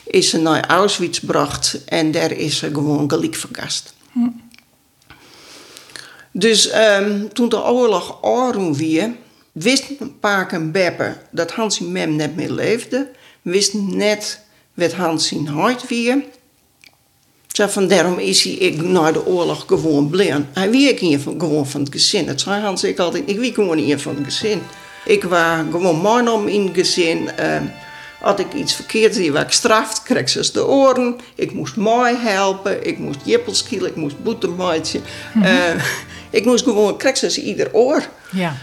is 0.04 0.30
ze 0.30 0.38
naar 0.38 0.66
Auschwitz 0.66 1.18
gebracht. 1.18 1.84
En 1.84 2.10
daar 2.10 2.32
is 2.32 2.58
ze 2.58 2.70
gewoon 2.72 3.10
gelijk 3.10 3.34
vergast. 3.34 3.94
Hm. 4.12 4.28
Dus 6.30 6.74
um, 6.74 7.32
toen 7.32 7.48
de 7.48 7.62
oorlog 7.64 8.18
aanroem 8.22 8.74
weer, 8.74 9.10
wist 9.52 9.84
Paak 10.20 10.52
en 10.52 10.72
Beppe 10.72 11.16
dat 11.30 11.52
Hansie 11.52 11.86
Mem 11.86 12.16
net 12.16 12.36
meer 12.36 12.50
leefde. 12.50 13.10
Wist 13.42 13.74
net 13.74 14.40
wat 14.74 14.92
Hansie 14.92 15.48
hart 15.48 15.88
weer. 15.88 16.24
Zo 17.46 17.66
van 17.66 17.88
daarom 17.88 18.18
is 18.18 18.42
hij 18.42 18.52
ik 18.52 18.82
na 18.82 19.12
de 19.12 19.26
oorlog 19.26 19.64
gewoon 19.66 20.08
blind. 20.10 20.46
Hij 20.52 20.70
wie 20.70 20.98
hier 20.98 21.20
van, 21.20 21.40
gewoon 21.40 21.66
van 21.66 21.80
het 21.80 21.92
gezin. 21.92 22.28
Het 22.28 22.40
zei 22.40 22.62
Hans 22.62 22.84
ik 22.84 22.98
altijd, 22.98 23.28
ik 23.28 23.38
wie 23.38 23.54
gewoon 23.54 23.78
hier 23.78 23.98
van 23.98 24.14
het 24.14 24.24
gezin. 24.24 24.62
Ik 25.04 25.24
was 25.24 25.56
gewoon 25.70 25.96
man 25.96 26.28
om 26.28 26.48
in 26.48 26.70
gezin. 26.74 27.28
Uh, 27.40 27.56
had 28.20 28.38
ik 28.38 28.52
iets 28.52 28.74
verkeerd 28.74 29.14
zie, 29.14 29.32
waar 29.32 29.42
ik 29.42 29.52
straft, 29.52 30.02
kreeg 30.02 30.28
ze 30.28 30.52
de 30.52 30.66
oren. 30.66 31.16
Ik 31.34 31.52
moest 31.52 31.76
mooi 31.76 32.16
helpen, 32.16 32.86
ik 32.86 32.98
moest 32.98 33.20
jippels 33.24 33.62
kielen, 33.62 33.90
ik 33.90 33.96
moest 33.96 34.22
boeten. 34.22 34.50
Mm 34.50 34.56
-hmm. 34.58 35.42
uh, 35.42 35.84
ik 36.30 36.44
moest 36.44 36.64
gewoon, 36.64 36.96
kreeg 36.96 37.16
ze 37.16 37.42
ieder 37.42 37.68
oor. 37.72 38.08
Ja. 38.30 38.56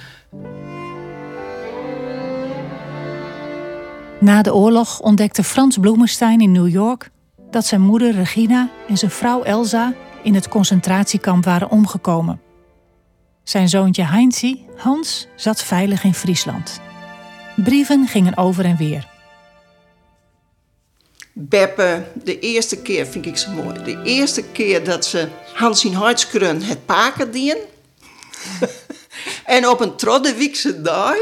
Na 4.20 4.42
de 4.42 4.54
oorlog 4.54 5.00
ontdekte 5.00 5.44
Frans 5.44 5.78
Bloemenstein 5.78 6.42
in 6.42 6.52
New 6.52 6.70
York 6.70 7.10
dat 7.52 7.66
zijn 7.66 7.82
moeder 7.82 8.12
Regina 8.12 8.70
en 8.88 8.98
zijn 8.98 9.12
vrouw 9.12 9.44
Elsa 9.44 9.94
in 10.24 10.36
het 10.36 10.48
concentratiekamp 10.48 11.46
waren 11.46 11.70
omgekomen. 11.70 12.42
Zijn 13.44 13.70
zoontje 13.70 14.04
Heinzie, 14.04 14.66
Hans, 14.78 15.28
zat 15.36 15.64
veilig 15.64 16.04
in 16.04 16.14
Friesland. 16.14 16.80
Brieven 17.56 18.08
gingen 18.08 18.38
over 18.38 18.66
en 18.66 18.78
weer. 18.78 19.08
Beppe, 21.34 22.04
de 22.24 22.40
eerste 22.40 22.82
keer 22.82 23.06
vind 23.06 23.26
ik 23.26 23.38
zo 23.38 23.52
mooi. 23.52 23.84
De 23.84 24.02
eerste 24.04 24.44
keer 24.44 24.84
dat 24.84 25.06
ze 25.06 25.28
Hans 25.54 25.86
in 25.86 25.94
Hartskreun 25.94 26.62
het 26.62 26.86
paken 26.86 27.32
dien. 27.32 27.58
en 29.46 29.68
op 29.68 29.80
een 29.80 29.96
troddewiekse 29.96 30.82
dag 30.82 31.16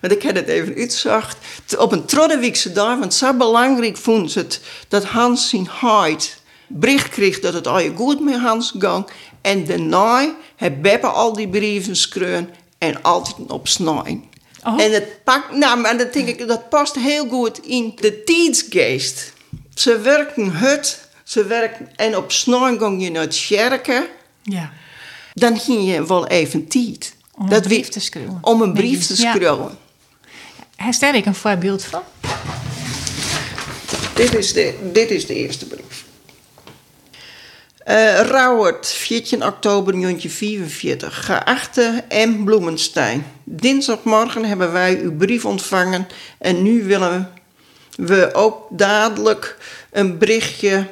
want 0.00 0.12
ik 0.12 0.22
heb 0.22 0.34
het 0.34 0.48
even 0.48 0.74
uitgezocht. 0.74 1.36
Op 1.78 1.92
een 1.92 2.04
Troddewiekse 2.04 2.72
dag, 2.72 2.98
want 2.98 3.14
zo 3.14 3.34
belangrijk 3.34 3.96
vond 3.96 4.32
ze 4.32 4.38
het 4.38 4.60
dat 4.88 5.04
Hans 5.04 5.48
zijn 5.48 5.66
huid 5.66 6.38
bericht 6.66 7.08
kreeg 7.08 7.40
dat 7.40 7.54
het 7.54 7.66
al 7.66 7.94
goed 7.94 8.20
met 8.20 8.40
Hans 8.40 8.74
ging. 8.78 9.10
En 9.40 9.64
daarna 9.64 10.34
heb 10.56 10.82
Beppe 10.82 11.06
al 11.06 11.32
die 11.32 11.48
brieven 11.48 11.96
schreeuwen 11.96 12.50
en 12.78 13.02
altijd 13.02 13.50
op 13.50 13.68
snijden. 13.68 14.24
Oh. 14.64 14.80
En 14.80 14.92
het 14.92 15.24
pakt, 15.24 15.56
nou, 15.56 15.80
maar 15.80 15.98
dat 15.98 16.12
denk 16.12 16.28
ik, 16.28 16.48
dat 16.48 16.68
past 16.68 16.94
heel 16.94 17.28
goed 17.28 17.66
in 17.66 17.92
de 17.96 18.24
tijdsgeest. 18.24 19.32
Ze 19.74 19.98
werken 19.98 20.50
hut, 20.50 21.08
ze 21.24 21.44
werken, 21.44 21.88
en 21.96 22.16
op 22.16 22.32
snijden 22.32 22.78
ging 22.78 23.02
je 23.02 23.10
naar 23.10 23.22
het 23.22 23.34
scherken. 23.34 24.06
Ja. 24.42 24.72
Dan 25.34 25.58
ging 25.58 25.90
je 25.90 26.06
wel 26.06 26.26
even 26.26 26.68
tijd. 26.68 27.14
Om 27.34 27.44
een 27.44 27.50
dat 27.50 27.62
brief 27.62 27.88
te 27.88 28.00
schreeuwen. 28.00 28.38
Om 28.40 28.62
een 28.62 28.72
brief 28.72 29.06
te 29.06 29.16
schreeuwen 29.16 29.78
herstel 30.82 31.14
ik 31.14 31.26
een 31.26 31.34
voorbeeld 31.34 31.84
van? 31.84 32.02
Dit 34.14 34.34
is 34.34 34.52
de, 34.52 34.90
dit 34.92 35.10
is 35.10 35.26
de 35.26 35.34
eerste 35.34 35.66
brief. 35.66 35.89
Uh, 37.86 38.20
Rauwert, 38.20 38.86
14 38.86 39.44
oktober 39.44 39.92
1944. 39.92 41.24
Geachte 41.24 42.04
M. 42.08 42.44
Bloemenstein. 42.44 43.26
Dinsdagmorgen 43.44 44.44
hebben 44.44 44.72
wij 44.72 45.00
uw 45.00 45.16
brief 45.16 45.44
ontvangen 45.44 46.08
en 46.38 46.62
nu 46.62 46.84
willen 46.84 47.32
we 47.96 48.30
ook 48.32 48.66
dadelijk 48.70 49.56
een 49.92 50.18
berichtje 50.18 50.86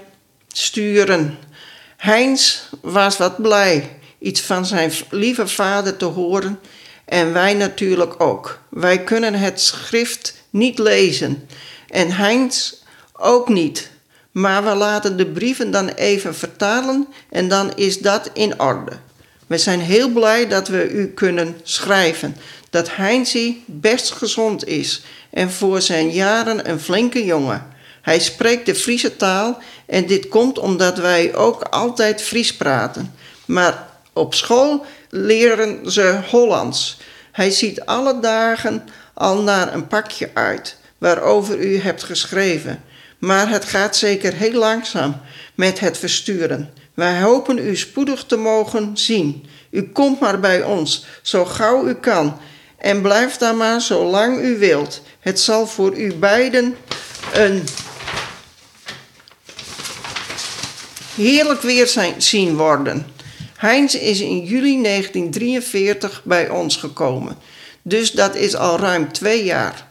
sturen. 0.49 1.38
Heinz 1.97 2.59
was 2.80 3.16
wat 3.16 3.42
blij 3.42 3.99
iets 4.18 4.40
van 4.40 4.66
zijn 4.66 4.92
lieve 5.11 5.49
vader 5.49 5.97
te 5.97 6.04
horen 6.04 6.61
en 7.04 7.33
wij 7.33 7.54
natuurlijk 7.54 8.23
ook. 8.23 8.61
Wij 8.71 9.04
kunnen 9.04 9.35
het 9.35 9.61
schrift 9.61 10.35
niet 10.50 10.78
lezen. 10.78 11.49
En 11.88 12.11
Heinz 12.11 12.73
ook 13.12 13.49
niet. 13.49 13.90
Maar 14.38 14.64
we 14.64 14.75
laten 14.75 15.16
de 15.16 15.26
brieven 15.26 15.71
dan 15.71 15.88
even 15.88 16.35
vertalen 16.35 17.09
en 17.30 17.49
dan 17.49 17.75
is 17.75 17.99
dat 17.99 18.30
in 18.33 18.61
orde. 18.61 18.92
We 19.47 19.59
zijn 19.59 19.80
heel 19.80 20.09
blij 20.09 20.49
dat 20.49 20.68
we 20.68 20.90
u 20.90 21.07
kunnen 21.07 21.61
schrijven. 21.62 22.37
Dat 22.71 22.97
Heinzie 22.97 23.64
best 23.66 24.11
gezond 24.11 24.66
is 24.66 25.02
en 25.30 25.50
voor 25.50 25.83
zijn 25.83 26.11
jaren 26.11 26.71
een 26.71 26.80
flinke 26.80 27.25
jongen. 27.25 27.66
Hij 28.02 28.18
spreekt 28.18 28.66
de 28.66 28.75
Friese 28.75 29.16
taal 29.16 29.59
en 29.87 30.07
dit 30.07 30.28
komt 30.28 30.59
omdat 30.59 30.99
wij 30.99 31.35
ook 31.35 31.62
altijd 31.62 32.23
Fries 32.23 32.57
praten. 32.57 33.14
Maar 33.45 33.88
op 34.12 34.35
school 34.35 34.85
leren 35.11 35.90
ze 35.90 36.21
Hollands. 36.30 36.99
Hij 37.33 37.50
ziet 37.50 37.80
alle 37.80 38.21
dagen 38.21 38.88
al 39.14 39.42
naar 39.42 39.75
een 39.75 39.87
pakje 39.87 40.30
uit 40.35 40.76
waarover 40.99 41.59
u 41.59 41.80
hebt 41.80 42.02
geschreven. 42.02 42.83
Maar 43.19 43.49
het 43.49 43.65
gaat 43.65 43.97
zeker 43.97 44.33
heel 44.33 44.53
langzaam 44.53 45.21
met 45.55 45.81
het 45.81 45.99
versturen. 45.99 46.73
Wij 46.95 47.21
hopen 47.21 47.59
u 47.59 47.77
spoedig 47.77 48.25
te 48.25 48.37
mogen 48.37 48.97
zien. 48.97 49.47
U 49.71 49.83
komt 49.83 50.21
maar 50.21 50.41
bij 50.41 50.63
ons, 50.63 51.07
zo 51.23 51.45
gauw 51.45 51.87
u 51.87 51.95
kan. 51.95 52.39
En 52.79 53.03
blijft 53.03 53.41
dan 53.41 53.57
maar 53.57 53.81
zolang 53.81 54.41
u 54.41 54.59
wilt. 54.59 55.03
Het 55.21 55.41
zal 55.41 55.67
voor 55.67 55.97
u 55.97 56.15
beiden 56.15 56.77
een 57.33 57.65
heerlijk 61.15 61.63
weer 61.63 61.87
zijn, 61.87 62.23
zien 62.23 62.57
worden. 62.57 63.07
Heinz 63.57 63.95
is 63.95 64.21
in 64.21 64.45
juli 64.45 64.83
1943 64.83 66.23
bij 66.25 66.49
ons 66.49 66.77
gekomen. 66.77 67.37
Dus 67.83 68.11
dat 68.11 68.35
is 68.35 68.57
al 68.57 68.79
ruim 68.79 69.13
twee 69.13 69.45
jaar. 69.45 69.88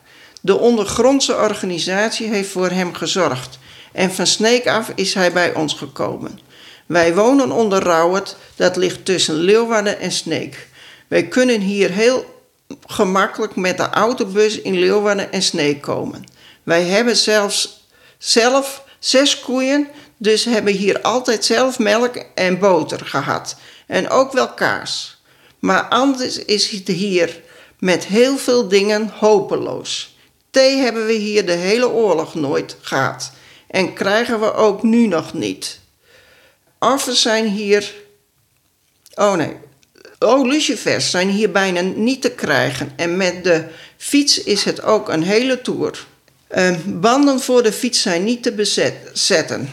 De 0.47 0.57
ondergrondse 0.57 1.35
organisatie 1.35 2.27
heeft 2.27 2.49
voor 2.49 2.69
hem 2.69 2.93
gezorgd. 2.93 3.59
En 3.91 4.11
van 4.11 4.27
Sneek 4.27 4.67
af 4.67 4.91
is 4.95 5.13
hij 5.13 5.31
bij 5.31 5.53
ons 5.53 5.73
gekomen. 5.73 6.39
Wij 6.85 7.15
wonen 7.15 7.51
onder 7.51 7.83
Rauwert, 7.83 8.35
dat 8.55 8.75
ligt 8.75 9.05
tussen 9.05 9.35
Leeuwarden 9.35 9.99
en 9.99 10.11
Sneek. 10.11 10.67
Wij 11.07 11.27
kunnen 11.27 11.61
hier 11.61 11.91
heel 11.91 12.43
gemakkelijk 12.85 13.55
met 13.55 13.77
de 13.77 13.89
autobus 13.89 14.61
in 14.61 14.79
Leeuwarden 14.79 15.31
en 15.31 15.41
Sneek 15.41 15.81
komen. 15.81 16.23
Wij 16.63 16.83
hebben 16.83 17.15
zelfs 17.15 17.87
zelf 18.17 18.83
zes 18.99 19.39
koeien, 19.39 19.87
dus 20.17 20.45
hebben 20.45 20.73
hier 20.73 21.01
altijd 21.01 21.45
zelf 21.45 21.79
melk 21.79 22.15
en 22.35 22.59
boter 22.59 23.05
gehad. 23.05 23.55
En 23.87 24.09
ook 24.09 24.31
wel 24.31 24.53
kaas. 24.53 25.21
Maar 25.59 25.83
anders 25.83 26.37
is 26.37 26.69
het 26.69 26.87
hier 26.87 27.41
met 27.79 28.05
heel 28.05 28.37
veel 28.37 28.67
dingen 28.67 29.11
hopeloos. 29.19 30.15
Thee 30.51 30.77
hebben 30.77 31.05
we 31.05 31.13
hier 31.13 31.45
de 31.45 31.51
hele 31.51 31.89
oorlog 31.89 32.35
nooit 32.35 32.77
gehad. 32.81 33.31
En 33.67 33.93
krijgen 33.93 34.39
we 34.39 34.53
ook 34.53 34.83
nu 34.83 35.07
nog 35.07 35.33
niet. 35.33 35.79
Offers 36.79 37.21
zijn 37.21 37.47
hier. 37.47 37.93
Oh 39.15 39.33
nee. 39.33 39.55
Oh, 40.19 40.47
lucifers 40.47 41.09
zijn 41.09 41.29
hier 41.29 41.51
bijna 41.51 41.81
niet 41.81 42.21
te 42.21 42.31
krijgen. 42.31 42.91
En 42.95 43.17
met 43.17 43.43
de 43.43 43.63
fiets 43.97 44.43
is 44.43 44.63
het 44.63 44.83
ook 44.83 45.09
een 45.09 45.23
hele 45.23 45.61
tour. 45.61 46.05
Uh, 46.55 46.75
banden 46.85 47.39
voor 47.39 47.63
de 47.63 47.73
fiets 47.73 48.01
zijn 48.01 48.23
niet 48.23 48.43
te 48.43 48.51
bezetten. 48.51 49.69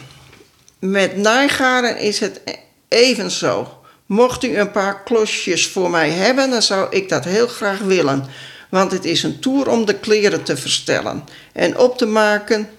Met 0.79 1.17
naaigaren 1.17 1.97
is 1.97 2.19
het 2.19 2.41
evenzo. 2.87 3.79
Mocht 4.05 4.43
u 4.43 4.57
een 4.57 4.71
paar 4.71 5.03
klosjes 5.03 5.67
voor 5.67 5.89
mij 5.89 6.09
hebben, 6.09 6.49
dan 6.49 6.61
zou 6.61 6.87
ik 6.89 7.09
dat 7.09 7.23
heel 7.23 7.47
graag 7.47 7.79
willen. 7.79 8.25
Want 8.69 8.91
het 8.91 9.05
is 9.05 9.23
een 9.23 9.39
tour 9.39 9.69
om 9.69 9.85
de 9.85 9.99
kleren 9.99 10.43
te 10.43 10.57
verstellen 10.57 11.23
en 11.53 11.77
op 11.77 11.97
te 11.97 12.05
maken, 12.05 12.69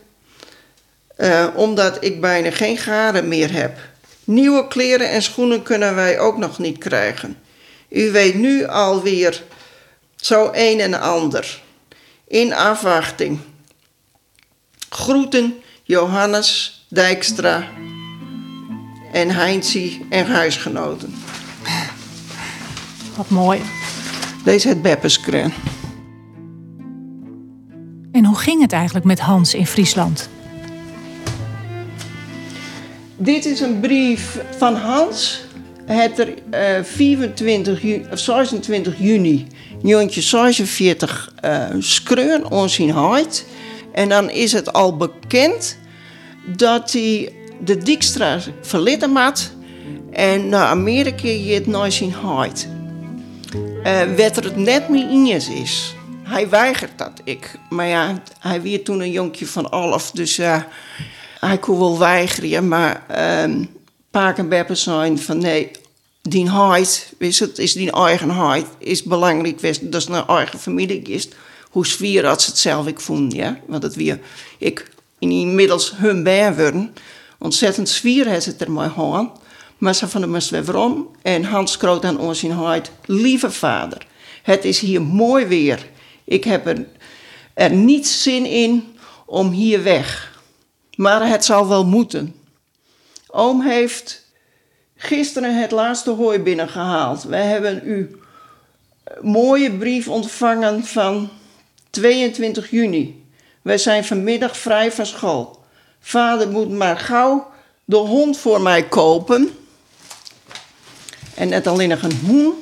uh, 1.19 1.47
omdat 1.55 2.05
ik 2.05 2.21
bijna 2.21 2.51
geen 2.51 2.79
garen 2.79 3.29
meer 3.29 3.53
heb. 3.53 3.79
Nieuwe 4.25 4.69
kleren 4.69 5.11
en 5.11 5.23
schoenen 5.23 5.63
kunnen 5.63 5.95
wij 5.95 6.19
ook 6.19 6.37
nog 6.37 6.59
niet 6.59 6.79
krijgen. 6.79 7.39
U 7.89 8.11
weet 8.11 8.35
nu 8.35 8.67
alweer 8.67 9.43
zo 10.17 10.51
een 10.53 10.81
en 10.81 11.01
ander. 11.01 11.63
In 12.29 12.55
afwachting. 12.55 13.39
Groeten 14.89 15.61
Johannes 15.83 16.85
Dijkstra 16.89 17.69
en 19.13 19.31
Heinzie 19.31 20.07
en 20.11 20.27
huisgenoten. 20.27 21.15
Wat 23.17 23.29
mooi. 23.29 23.61
Deze 24.45 24.69
het 24.69 24.83
Beppeskren. 24.83 25.53
En 28.17 28.25
hoe 28.25 28.37
ging 28.37 28.61
het 28.61 28.73
eigenlijk 28.73 29.05
met 29.05 29.21
Hans 29.21 29.55
in 29.55 29.67
Friesland? 29.67 30.29
Dit 33.17 33.45
is 33.45 33.61
een 33.61 33.81
brief 33.81 34.41
van 34.59 34.75
Hans. 34.75 35.45
Het 35.85 36.19
er 36.19 36.35
uh, 36.79 36.85
24 36.85 37.83
juni, 37.83 38.07
26 38.13 38.99
juni 38.99 39.47
1946 39.83 41.33
uh, 41.45 41.67
skreun 41.79 42.51
ons 42.51 42.79
in 42.79 42.91
huid. 42.91 43.47
En 43.93 44.09
dan 44.09 44.31
is 44.31 44.53
het 44.53 44.73
al 44.73 44.97
bekend 44.97 45.79
dat 46.57 46.93
hij 46.93 47.33
de 47.65 47.77
Dijkstra 47.77 48.39
verlitten 48.61 49.17
had 49.17 49.51
en 50.13 50.49
naar 50.49 50.67
Amerika 50.67 51.29
je 51.29 51.55
het 51.55 51.67
naar 51.67 51.93
zijn 51.93 52.13
huid. 52.13 52.69
Uh, 53.55 54.03
werd 54.17 54.37
er 54.37 54.45
het 54.45 54.57
net 54.57 54.89
mee 54.89 55.09
eens 55.09 55.49
is. 55.49 55.96
Hij 56.27 56.49
weigert 56.49 56.99
dat, 56.99 57.13
ik. 57.25 57.59
Maar 57.71 57.87
ja, 57.87 58.23
hij 58.39 58.63
werd 58.63 58.85
toen 58.85 59.01
een 59.01 59.11
jonkje 59.11 59.47
van 59.47 59.71
elf, 59.71 60.11
dus 60.11 60.37
hij 61.41 61.59
kon 61.61 61.79
wel 61.79 61.99
weigeren. 61.99 62.69
Maar 62.69 63.05
um, 63.45 63.69
Paak 64.11 64.39
en 64.39 64.49
Beppe 64.49 64.75
zijn 64.75 65.19
van 65.19 65.39
nee, 65.39 65.71
die 66.23 66.49
huid, 66.49 67.13
wist 67.19 67.41
het, 67.41 67.59
is 67.59 67.73
die 67.73 67.93
eigen 67.93 68.29
huid, 68.29 68.67
is 68.79 69.03
belangrijk, 69.03 69.61
wist, 69.61 69.93
dat 69.93 70.01
is 70.01 70.09
een 70.09 70.27
eigen 70.27 70.59
familie 70.59 71.03
is. 71.03 71.29
Hoe 71.71 71.87
sfeer 71.87 72.27
had 72.27 72.43
ze 72.43 72.51
het 72.51 72.59
zelf 72.59 72.87
ik 72.87 73.01
vond, 73.01 73.33
ja. 73.33 73.59
Want 73.67 73.83
het 73.83 73.95
weer, 73.95 74.21
ik 74.59 74.91
inmiddels 75.19 75.93
hun 75.97 76.23
bij 76.23 76.55
worden. 76.55 76.95
Ontzettend 77.39 77.89
sfeer 77.89 78.27
heeft 78.27 78.47
het 78.47 78.61
er 78.61 78.71
maar 78.71 78.91
gaan. 78.91 79.33
Maar 79.79 79.95
ze 79.95 80.09
van 80.09 80.21
de 80.21 80.27
moest 80.27 80.51
weer 80.51 80.77
om. 80.77 81.09
En 81.23 81.45
Hans 81.45 81.77
kroot 81.77 82.05
aan 82.05 82.19
ons 82.19 82.43
in 82.43 82.51
huid. 82.51 82.91
Lieve 83.05 83.51
vader, 83.51 84.07
het 84.43 84.65
is 84.65 84.79
hier 84.79 85.03
mooi 85.03 85.47
weer. 85.47 85.87
Ik 86.27 86.45
heb 86.45 86.67
er, 86.67 86.87
er 87.55 87.71
niet 87.71 88.07
zin 88.07 88.47
in 88.47 88.97
om 89.27 89.51
hier 89.51 89.83
weg. 89.83 90.41
Maar 90.97 91.29
het 91.29 91.45
zal 91.45 91.69
wel 91.69 91.87
moeten. 91.87 92.35
Oom 93.27 93.63
heeft 93.63 94.25
gisteren 94.97 95.61
het 95.61 95.71
laatste 95.71 96.11
hooi 96.11 96.39
binnengehaald. 96.39 97.23
Wij 97.23 97.45
hebben 97.45 97.83
uw 97.85 98.07
mooie 99.21 99.73
brief 99.73 100.09
ontvangen 100.09 100.85
van 100.85 101.31
22 101.91 102.71
juni. 102.71 103.25
Wij 103.63 103.79
zijn 103.79 104.05
vanmiddag 104.05 104.57
vrij 104.57 104.93
van 104.93 105.07
school. 105.07 105.65
Vader 106.01 106.49
moet 106.49 106.71
maar 106.71 106.99
gauw 106.99 107.51
de 107.85 107.97
hond 107.97 108.39
voor 108.39 108.61
mij 108.61 108.89
kopen. 108.89 109.59
En 111.35 111.49
net 111.49 111.67
alleen 111.67 111.89
nog 111.89 112.03
een 112.03 112.19
hoen. 112.27 112.55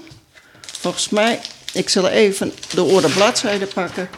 Volgens 0.61 1.09
mij, 1.09 1.41
ik 1.75 1.89
zal 1.89 2.09
even 2.09 2.53
de 2.75 2.83
orde 2.83 3.09
bladzijde 3.09 3.67
pakken. 3.67 4.09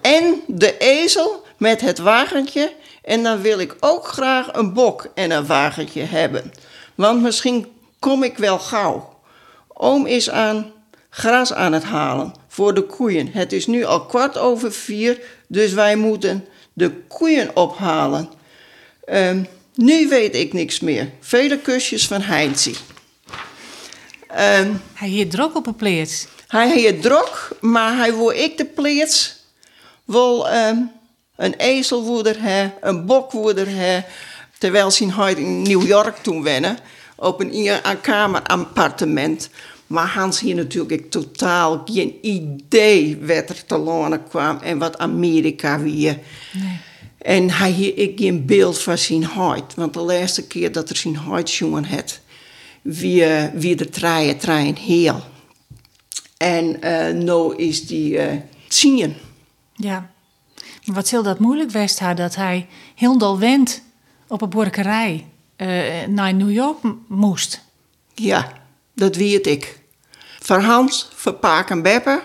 En 0.00 0.42
de 0.46 0.78
ezel 0.78 1.44
met 1.56 1.80
het 1.80 1.98
wagentje. 1.98 2.72
En 3.02 3.22
dan 3.22 3.40
wil 3.40 3.58
ik 3.58 3.76
ook 3.80 4.06
graag 4.06 4.48
een 4.52 4.72
bok 4.72 5.06
en 5.14 5.30
een 5.30 5.46
wagentje 5.46 6.02
hebben. 6.02 6.52
Want 6.94 7.22
misschien 7.22 7.66
kom 7.98 8.22
ik 8.22 8.36
wel 8.38 8.58
gauw. 8.58 9.18
Oom 9.68 10.06
is 10.06 10.30
aan 10.30 10.72
gras 11.10 11.52
aan 11.52 11.72
het 11.72 11.84
halen 11.84 12.34
voor 12.48 12.74
de 12.74 12.82
koeien. 12.82 13.28
Het 13.32 13.52
is 13.52 13.66
nu 13.66 13.84
al 13.84 14.06
kwart 14.06 14.38
over 14.38 14.72
vier, 14.72 15.20
dus 15.48 15.72
wij 15.72 15.96
moeten 15.96 16.44
de 16.72 16.90
koeien 17.08 17.56
ophalen. 17.56 18.28
Um, 19.08 19.46
nu 19.74 20.08
weet 20.08 20.34
ik 20.34 20.52
niks 20.52 20.80
meer. 20.80 21.10
Vele 21.20 21.58
kusjes 21.58 22.06
van 22.06 22.20
Heinzie. 22.20 22.76
Um, 24.30 24.82
hij 24.94 25.08
hier 25.08 25.28
drok 25.28 25.56
op 25.56 25.66
een. 25.66 26.28
Hij 26.46 26.78
hier 26.78 27.00
drok, 27.00 27.48
maar 27.60 27.96
hij 27.96 28.14
wil 28.14 28.30
ik 28.30 28.56
de 28.56 28.64
pleets 28.64 29.36
wel 30.04 30.54
um, 30.54 30.90
een 31.36 31.54
ezelwoeder 31.54 32.42
hè, 32.42 32.70
een 32.80 33.06
bokwoeder 33.06 33.66
hè, 33.68 34.00
terwijl 34.58 34.90
ze 34.90 35.34
in 35.36 35.62
New 35.62 35.86
York 35.86 36.16
toen 36.16 36.42
wennen 36.42 36.78
op 37.16 37.40
een, 37.40 37.70
kamerappartement. 38.00 39.50
Maar 39.86 40.06
Hans 40.06 40.40
hier 40.40 40.54
natuurlijk 40.54 41.10
totaal 41.10 41.82
geen 41.84 42.18
idee 42.22 43.18
wat 43.20 43.48
er 43.48 43.64
te 43.66 43.78
lonen 43.78 44.28
kwam 44.28 44.58
en 44.58 44.78
wat 44.78 44.98
Amerika 44.98 45.80
weer. 45.80 46.18
Nee. 46.52 46.78
En 47.18 47.50
hij 47.50 47.70
hier 47.70 47.98
ik 47.98 48.18
geen 48.18 48.46
beeld 48.46 48.78
van 48.82 48.98
zijn 48.98 49.24
huid. 49.24 49.74
Want 49.74 49.94
de 49.94 50.00
laatste 50.00 50.46
keer 50.46 50.72
dat 50.72 50.90
er 50.90 50.96
zijn 50.96 51.16
huid 51.16 51.52
jongen 51.52 51.84
had, 51.84 52.20
wie, 52.82 53.24
wie 53.54 53.76
de 53.76 53.88
treien, 53.88 54.38
treien 54.38 54.76
heel. 54.76 55.22
En 56.36 56.76
uh, 56.84 57.22
nu 57.22 57.56
is 57.56 57.86
die 57.86 58.12
uh, 58.12 58.32
zien. 58.68 59.16
Ja. 59.74 60.10
Wat 60.84 61.08
zal 61.08 61.22
dat 61.22 61.38
moeilijk 61.38 61.70
west 61.70 61.98
haar 61.98 62.16
dat 62.16 62.34
hij 62.34 62.68
heel 62.94 63.18
dol 63.18 63.38
went 63.38 63.82
op 64.28 64.42
een 64.42 64.48
borkerij 64.48 65.26
uh, 65.56 65.68
naar 66.06 66.34
New 66.34 66.52
York 66.52 66.78
moest? 67.06 67.60
Ja, 68.14 68.52
dat 68.94 69.16
weet 69.16 69.46
ik. 69.46 69.80
Voor 70.40 70.60
Hans, 70.60 71.08
voor 71.14 71.32
Paak 71.32 71.70
en 71.70 71.82
Beppe. 71.82 72.22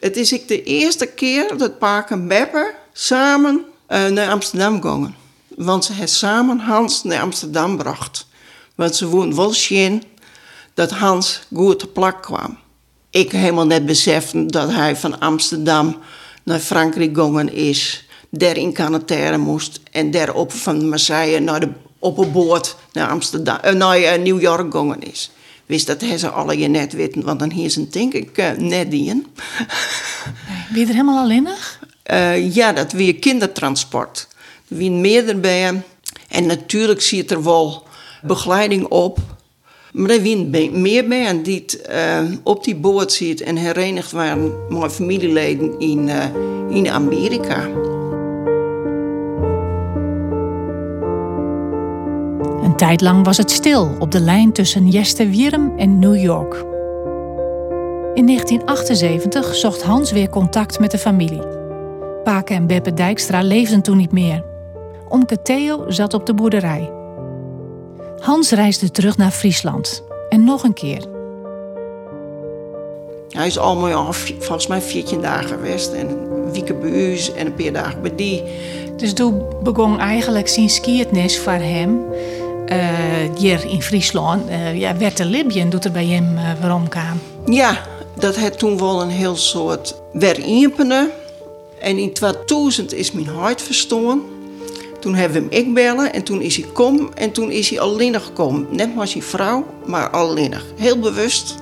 Het 0.00 0.16
is 0.16 0.32
ik 0.32 0.48
de 0.48 0.62
eerste 0.62 1.06
keer 1.06 1.56
dat 1.56 1.78
Paak 1.78 2.10
en 2.10 2.28
Beppe 2.28 2.74
samen 2.92 3.64
uh, 3.88 4.06
naar 4.06 4.30
Amsterdam 4.30 4.82
gingen. 4.82 5.14
Want 5.48 5.84
ze 5.84 5.92
hebben 5.92 6.08
samen 6.08 6.58
Hans 6.58 7.02
naar 7.02 7.20
Amsterdam 7.20 7.70
gebracht. 7.70 8.26
Want 8.74 8.96
ze 8.96 9.06
woonden 9.06 9.36
wel 9.36 9.52
zien 9.52 10.02
dat 10.74 10.90
Hans 10.90 11.42
goed 11.54 11.78
te 11.78 11.86
plak 11.86 12.22
kwam. 12.22 12.58
Ik 13.10 13.32
helemaal 13.32 13.66
net 13.66 13.86
beseffen 13.86 14.46
dat 14.46 14.72
hij 14.72 14.96
van 14.96 15.20
Amsterdam 15.20 15.96
naar 16.42 16.58
Frankrijk 16.58 17.16
gegaan 17.16 17.50
is. 17.50 18.06
Daar 18.30 18.56
in 18.56 18.72
Canadair 18.72 19.40
moest. 19.40 19.80
En 19.90 20.10
daarop 20.10 20.52
van 20.52 20.88
Marseille 20.88 21.40
naar 21.40 21.60
de, 21.60 21.68
op 21.98 22.18
een 22.18 22.32
boot 22.32 22.76
naar, 22.92 23.08
Amsterdam, 23.08 23.58
uh, 23.64 23.72
naar 23.72 24.00
uh, 24.00 24.14
New 24.14 24.40
York 24.40 24.72
gegaan 24.72 25.02
is. 25.02 25.30
Wist 25.66 25.86
dat 25.86 26.00
hij 26.00 26.18
ze 26.18 26.28
alle 26.28 26.58
je 26.58 26.68
net 26.68 26.92
weten, 26.92 27.24
want 27.24 27.38
dan 27.38 27.50
hier 27.50 27.70
ze 27.70 27.88
denk 27.88 28.12
ik 28.12 28.38
uh, 28.38 28.50
net 28.50 28.90
die. 28.90 29.04
Ben 30.72 30.80
je 30.80 30.86
er 30.86 30.92
helemaal 30.92 31.18
alleenig? 31.18 31.80
Uh, 32.10 32.54
ja, 32.54 32.72
dat 32.72 32.92
weer 32.92 33.14
kindertransport. 33.14 34.28
Er 34.68 34.76
waren 34.76 35.00
meerdere 35.00 35.38
bij 35.38 35.82
En 36.28 36.46
natuurlijk 36.46 37.00
zit 37.00 37.30
er 37.30 37.42
wel 37.42 37.86
begeleiding 38.22 38.84
op. 38.84 39.18
Maar 39.98 40.10
er 40.10 40.20
zijn 40.20 40.80
meer 40.80 41.08
mensen 41.08 41.42
die 41.42 41.64
uh, 41.90 42.18
op 42.42 42.64
die 42.64 42.76
boot 42.76 43.12
zitten 43.12 43.46
en 43.46 43.56
herenigd 43.56 44.12
waren 44.12 44.52
met 44.68 44.92
familieleden 44.92 45.78
in, 45.78 46.08
uh, 46.08 46.24
in 46.68 46.88
Amerika. 46.88 47.66
Een 52.62 52.76
tijd 52.76 53.00
lang 53.00 53.24
was 53.24 53.36
het 53.36 53.50
stil 53.50 53.96
op 53.98 54.10
de 54.10 54.20
lijn 54.20 54.52
tussen 54.52 54.88
Jeste-Wierm 54.88 55.72
en 55.76 55.98
New 55.98 56.22
York. 56.22 56.54
In 58.14 58.26
1978 58.26 59.54
zocht 59.54 59.82
Hans 59.82 60.12
weer 60.12 60.28
contact 60.28 60.78
met 60.78 60.90
de 60.90 60.98
familie. 60.98 61.42
Pake 62.24 62.54
en 62.54 62.66
Beppe 62.66 62.94
Dijkstra 62.94 63.42
leefden 63.42 63.82
toen 63.82 63.96
niet 63.96 64.12
meer. 64.12 64.44
Omke 65.08 65.42
Theo 65.42 65.84
zat 65.90 66.14
op 66.14 66.26
de 66.26 66.34
boerderij. 66.34 66.97
Hans 68.20 68.50
reisde 68.50 68.90
terug 68.90 69.16
naar 69.16 69.30
Friesland. 69.30 70.02
En 70.28 70.44
nog 70.44 70.62
een 70.62 70.74
keer. 70.74 71.04
Hij 73.28 73.46
is 73.46 73.58
allemaal 73.58 74.12
volgens 74.38 74.66
mij 74.66 74.80
14 74.80 75.20
dagen 75.20 75.48
geweest. 75.48 75.92
En 75.92 76.08
een 76.08 76.52
week 76.52 76.80
bij 76.80 76.90
u 76.90 77.18
en 77.36 77.46
een 77.46 77.54
paar 77.54 77.72
dagen 77.72 78.02
bij 78.02 78.14
die. 78.14 78.42
Dus 78.96 79.12
toen 79.12 79.42
begon 79.62 79.98
eigenlijk 79.98 80.48
zijn 80.48 80.68
skietnis 80.68 81.38
voor 81.38 81.52
hem. 81.52 82.04
Uh, 82.66 82.76
hier 83.36 83.64
in 83.70 83.82
Friesland. 83.82 84.48
Uh, 84.48 84.78
ja, 84.78 84.96
werd 84.96 85.16
de 85.16 85.24
Libyen 85.24 85.70
doet 85.70 85.84
er 85.84 85.92
bij 85.92 86.06
hem 86.06 86.36
uh, 86.36 86.42
waarom 86.60 86.88
kwam. 86.88 87.20
Ja, 87.46 87.86
dat 88.14 88.36
had 88.36 88.58
toen 88.58 88.78
wel 88.78 89.02
een 89.02 89.10
heel 89.10 89.36
soort 89.36 89.94
werimpenen. 90.12 91.10
En 91.80 91.98
in 91.98 92.12
2000 92.12 92.92
is 92.94 93.12
mijn 93.12 93.26
hart 93.26 93.62
verstoren. 93.62 94.22
Toen 95.00 95.14
hebben 95.14 95.42
we 95.42 95.56
hem 95.56 95.66
ik 95.66 95.74
bellen 95.74 96.12
en 96.12 96.22
toen 96.22 96.40
is 96.40 96.56
hij 96.56 96.66
kom 96.72 97.10
en 97.14 97.32
toen 97.32 97.50
is 97.50 97.70
hij 97.70 97.80
alleen 97.80 98.20
gekomen. 98.20 98.66
Net 98.70 98.88
als 98.96 99.10
zijn 99.10 99.22
vrouw, 99.22 99.66
maar 99.86 100.10
alleen. 100.10 100.54
Heel 100.76 100.98
bewust. 100.98 101.54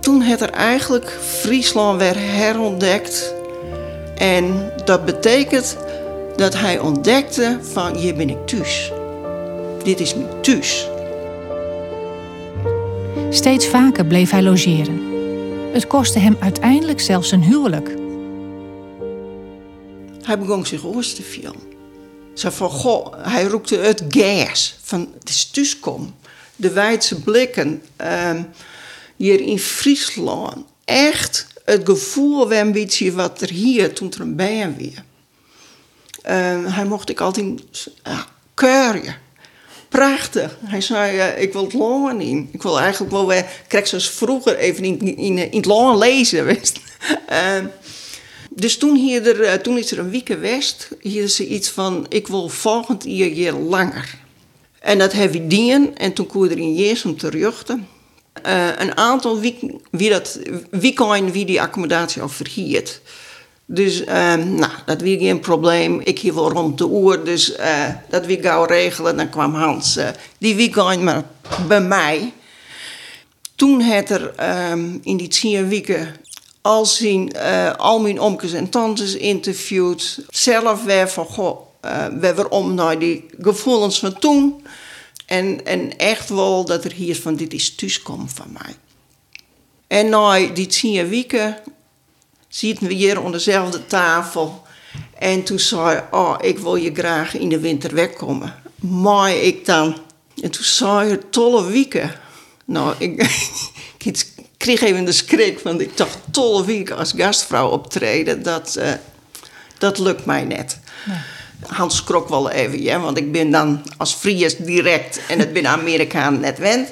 Toen 0.00 0.22
had 0.22 0.40
er 0.40 0.50
eigenlijk 0.50 1.18
Friesland 1.20 2.00
weer 2.00 2.16
herontdekt. 2.16 3.34
En 4.16 4.72
dat 4.84 5.04
betekent 5.04 5.76
dat 6.36 6.54
hij 6.58 6.78
ontdekte 6.78 7.58
van 7.60 7.96
hier 7.96 8.14
ben 8.14 8.30
ik 8.30 8.46
thuis. 8.46 8.92
Dit 9.82 10.00
is 10.00 10.14
mijn 10.14 10.40
thuis. 10.40 10.88
Steeds 13.30 13.66
vaker 13.66 14.06
bleef 14.06 14.30
hij 14.30 14.42
logeren. 14.42 15.00
Het 15.72 15.86
kostte 15.86 16.18
hem 16.18 16.36
uiteindelijk 16.40 17.00
zelfs 17.00 17.30
een 17.30 17.42
huwelijk. 17.42 17.94
Hij 20.22 20.38
begon 20.38 20.66
zich 20.66 20.86
oors 20.86 21.14
te 21.14 21.22
filmen. 21.22 21.79
Zo 22.34 22.50
van, 22.50 22.70
goh, 22.70 23.14
hij 23.18 23.44
roekte 23.44 23.76
het 23.76 24.02
gas. 24.08 24.76
Van, 24.82 25.12
het 25.18 25.28
is 25.28 25.44
thuiskom. 25.44 26.14
De 26.56 26.70
wijdse 26.70 27.20
blikken. 27.20 27.82
Uh, 28.00 28.40
hier 29.16 29.40
in 29.40 29.58
Friesland. 29.58 30.64
Echt 30.84 31.46
het 31.64 31.80
gevoel 31.84 32.48
beetje 32.72 33.12
wat 33.12 33.40
er 33.40 33.50
hier, 33.50 33.92
toen 33.94 34.12
er 34.12 34.20
een 34.20 34.36
bijen 34.36 34.76
weer. 34.76 35.04
Uh, 36.24 36.74
hij 36.74 36.84
mocht 36.84 37.10
ik 37.10 37.20
altijd 37.20 37.62
keurje. 38.54 39.14
Prachtig. 39.88 40.56
Hij 40.64 40.80
zei, 40.80 41.16
uh, 41.16 41.42
ik 41.42 41.52
wil 41.52 41.64
het 41.64 41.72
loon 41.72 42.20
in. 42.20 42.48
Ik 42.52 42.62
wil 42.62 42.80
eigenlijk 42.80 43.12
wel 43.12 43.26
weer, 43.26 43.46
krijg 43.68 43.86
zoals 43.86 44.10
vroeger 44.10 44.56
even 44.56 44.84
in, 44.84 45.16
in, 45.16 45.38
het 45.38 45.64
loon 45.64 45.98
lezen. 45.98 46.44
Weet. 46.50 46.72
Ehm, 48.50 48.60
dus 48.60 48.78
toen, 48.78 48.96
hier 48.96 49.26
er, 49.26 49.42
eh, 49.42 49.54
toen 49.54 49.78
is 49.78 49.90
er 49.90 49.98
een 49.98 50.10
week 50.10 50.26
geweest, 50.26 50.88
hier 51.00 51.22
er 51.22 51.44
iets 51.44 51.68
van, 51.68 52.06
ik 52.08 52.26
wil 52.26 52.48
volgend 52.48 53.04
jaar 53.06 53.54
langer. 53.54 54.18
En 54.80 54.98
dat 54.98 55.12
heb 55.12 55.34
ik 55.34 55.50
dien, 55.50 55.96
en 55.96 56.12
toen 56.12 56.26
kon 56.26 56.50
er 56.50 56.58
in 56.58 56.74
Jezus 56.74 57.12
terugten. 57.16 57.86
Uh, 58.46 58.68
een 58.78 58.96
aantal 58.96 59.40
wie, 59.90 60.10
dat, 60.10 60.38
wie 60.70 61.44
die 61.44 61.60
accommodatie 61.60 62.22
al 62.22 62.28
verhiert. 62.28 63.00
Dus 63.66 64.00
uh, 64.00 64.34
nou, 64.34 64.72
dat 64.86 65.00
was 65.00 65.10
geen 65.18 65.40
probleem. 65.40 66.00
Ik 66.04 66.18
hier 66.18 66.34
wel 66.34 66.50
rond 66.50 66.78
de 66.78 66.88
uur, 66.88 67.24
dus 67.24 67.58
uh, 67.58 67.88
dat 68.08 68.26
wie 68.26 68.40
gauw 68.42 68.64
regelen. 68.64 69.16
Dan 69.16 69.30
kwam 69.30 69.54
Hans, 69.54 69.98
die 70.38 70.54
weekend 70.54 71.02
maar 71.02 71.24
bij 71.68 71.80
mij. 71.80 72.32
Toen 73.54 73.80
had 73.80 74.10
er 74.10 74.34
um, 74.70 75.00
in 75.02 75.16
die 75.16 75.28
tien 75.28 75.68
weken 75.68 76.14
al, 76.62 76.86
zien, 76.86 77.32
uh, 77.36 77.72
al 77.74 78.00
mijn 78.00 78.20
omkes 78.20 78.52
en 78.52 78.68
tantes 78.68 79.14
interviewd. 79.14 80.24
Zelf 80.28 80.84
weer 80.84 81.08
van, 81.08 81.24
goh, 81.24 81.60
uh, 81.84 82.06
we 82.06 82.34
weer 82.34 82.48
om 82.48 82.74
naar 82.74 82.98
die 82.98 83.24
gevoelens 83.40 83.98
van 83.98 84.18
toen. 84.18 84.66
En, 85.26 85.66
en 85.66 85.96
echt 85.96 86.28
wel 86.28 86.64
dat 86.64 86.84
er 86.84 86.92
hier 86.92 87.16
van, 87.16 87.36
dit 87.36 87.52
is 87.52 87.74
thuiskomen 87.74 88.28
van 88.28 88.46
mij. 88.52 88.74
En 89.86 90.08
na 90.08 90.38
die 90.38 90.66
tien 90.66 91.08
weken 91.08 91.56
zitten 92.48 92.86
we 92.86 92.94
hier 92.94 93.24
aan 93.24 93.32
dezelfde 93.32 93.86
tafel. 93.86 94.62
En 95.18 95.42
toen 95.42 95.58
zei 95.58 96.02
oh, 96.10 96.36
ik 96.40 96.58
wil 96.58 96.76
je 96.76 96.94
graag 96.94 97.36
in 97.36 97.48
de 97.48 97.60
winter 97.60 97.94
wegkomen. 97.94 98.54
Maar 98.80 99.36
ik 99.36 99.64
dan... 99.66 99.96
En 100.42 100.50
toen 100.50 100.64
zei 100.64 101.08
je, 101.08 101.28
tolle 101.28 101.64
weken. 101.64 102.20
Nou, 102.64 102.94
ik, 102.98 103.22
ik 103.98 104.26
kreeg 104.60 104.80
even 104.80 105.04
de 105.04 105.12
schrik 105.12 105.58
van 105.58 105.80
ik 105.80 105.96
dacht 105.96 106.18
tolle 106.30 106.64
week 106.64 106.90
als 106.90 107.12
gastvrouw 107.16 107.68
optreden. 107.68 108.42
Dat, 108.42 108.76
uh, 108.78 108.92
dat 109.78 109.98
lukt 109.98 110.24
mij 110.24 110.44
net. 110.44 110.78
Hans 111.66 111.96
schrok 111.96 112.28
wel 112.28 112.50
even, 112.50 112.82
ja, 112.82 113.00
want 113.00 113.18
ik 113.18 113.32
ben 113.32 113.50
dan 113.50 113.82
als 113.96 114.14
Fries 114.14 114.56
direct 114.56 115.20
en 115.28 115.38
het 115.38 115.52
ben 115.52 115.66
Amerikaan 115.66 116.40
net 116.40 116.58
wend. 116.58 116.88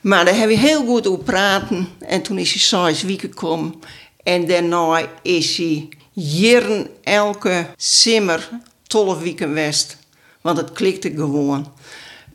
Maar 0.00 0.24
daar 0.24 0.36
hebben 0.36 0.56
we 0.56 0.66
heel 0.66 0.84
goed 0.86 1.06
over 1.06 1.24
praten. 1.24 1.88
En 1.98 2.22
toen 2.22 2.38
is 2.38 2.52
hij 2.52 2.60
zes 2.92 3.02
weken 3.02 3.28
gekomen. 3.28 3.74
En 4.22 4.46
daarna 4.46 5.08
is 5.22 5.56
hij 5.56 5.88
jaren 6.12 6.86
elke 7.02 7.66
simmer 7.76 8.48
tolle 8.86 9.18
weken 9.18 9.54
west. 9.54 9.96
Want 10.40 10.58
het 10.58 10.72
klikte 10.72 11.10
gewoon. 11.10 11.72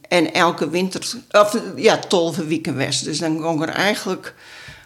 En 0.08 0.34
elke 0.34 0.70
winter, 0.70 1.02
of 1.32 1.58
ja, 1.76 1.98
tolve 1.98 2.46
weken 2.46 2.76
west. 2.76 3.04
Dus 3.04 3.20
dan 3.20 3.42
kon 3.42 3.62
er 3.62 3.70
eigenlijk 3.70 4.34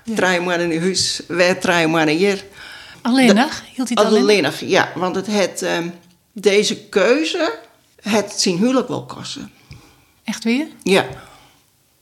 ja. 0.07 0.15
drie 0.15 0.39
maanden 0.39 0.71
in 0.71 0.81
huis, 0.81 1.21
wij 1.27 1.55
drie 1.55 1.87
maanden 1.87 2.15
hier. 2.15 2.45
Alleenig? 3.01 3.63
Hield 3.75 3.89
hij 3.89 3.97
het 4.03 4.05
alleen? 4.05 4.21
Alleenig, 4.21 4.59
ja. 4.59 4.91
Want 4.95 5.15
het 5.15 5.27
had, 5.27 5.61
um, 5.61 5.93
deze 6.31 6.77
keuze 6.77 7.59
het 8.01 8.31
zijn 8.31 8.57
huwelijk 8.57 8.87
wel 8.87 9.05
kosten. 9.05 9.51
Echt 10.23 10.43
weer? 10.43 10.67
Ja. 10.83 11.05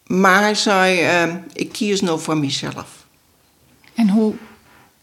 Maar 0.06 0.42
hij 0.42 0.56
zei, 0.56 1.22
um, 1.24 1.46
ik 1.54 1.72
kies 1.72 2.02
nou 2.02 2.20
voor 2.20 2.38
mezelf. 2.38 3.06
En 3.96 4.10
hoe, 4.10 4.34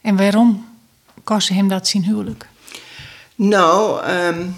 en 0.00 0.16
waarom 0.16 0.68
kostte 1.24 1.54
hem 1.54 1.68
dat 1.68 1.88
zijn 1.88 2.04
huwelijk? 2.04 2.46
Nou, 3.34 4.06
um, 4.10 4.56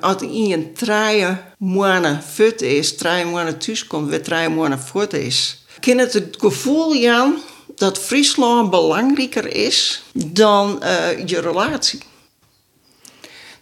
als 0.00 0.22
een 0.22 0.70
drie 0.74 1.26
maanden 1.58 2.22
voort 2.22 2.62
is, 2.62 2.96
drie 2.96 3.24
maanden 3.24 3.58
thuis 3.58 3.86
komt, 3.86 4.08
weer 4.08 4.22
drie 4.22 4.48
maanden 4.48 4.80
voort 4.80 5.12
is, 5.12 5.64
kan 5.80 5.98
het 5.98 6.12
het 6.12 6.36
gevoel 6.38 6.94
Jan, 6.94 7.38
dat 7.74 7.98
Friesland 7.98 8.70
belangrijker 8.70 9.54
is 9.54 10.02
dan 10.12 10.82
uh, 10.82 11.26
je 11.26 11.40
relatie. 11.40 12.00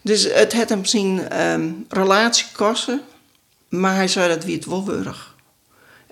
Dus 0.03 0.23
het 0.33 0.53
had 0.53 0.69
hem 0.69 0.85
zijn 0.85 1.41
um, 1.51 1.87
relatie 1.89 2.47
kosten, 2.53 3.03
maar 3.69 3.95
hij 3.95 4.09
zei 4.09 4.29
dat 4.29 4.45
wie 4.45 4.57
het 4.57 4.65
wel 4.65 4.85
würdig. 4.85 5.35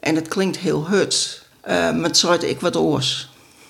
En 0.01 0.15
het 0.15 0.29
klinkt 0.29 0.57
heel 0.57 0.89
huts, 0.89 1.43
uh, 1.69 1.71
maar 1.73 2.11
het 2.11 2.43
ik 2.43 2.61
wat 2.61 2.77
oors. 2.77 3.29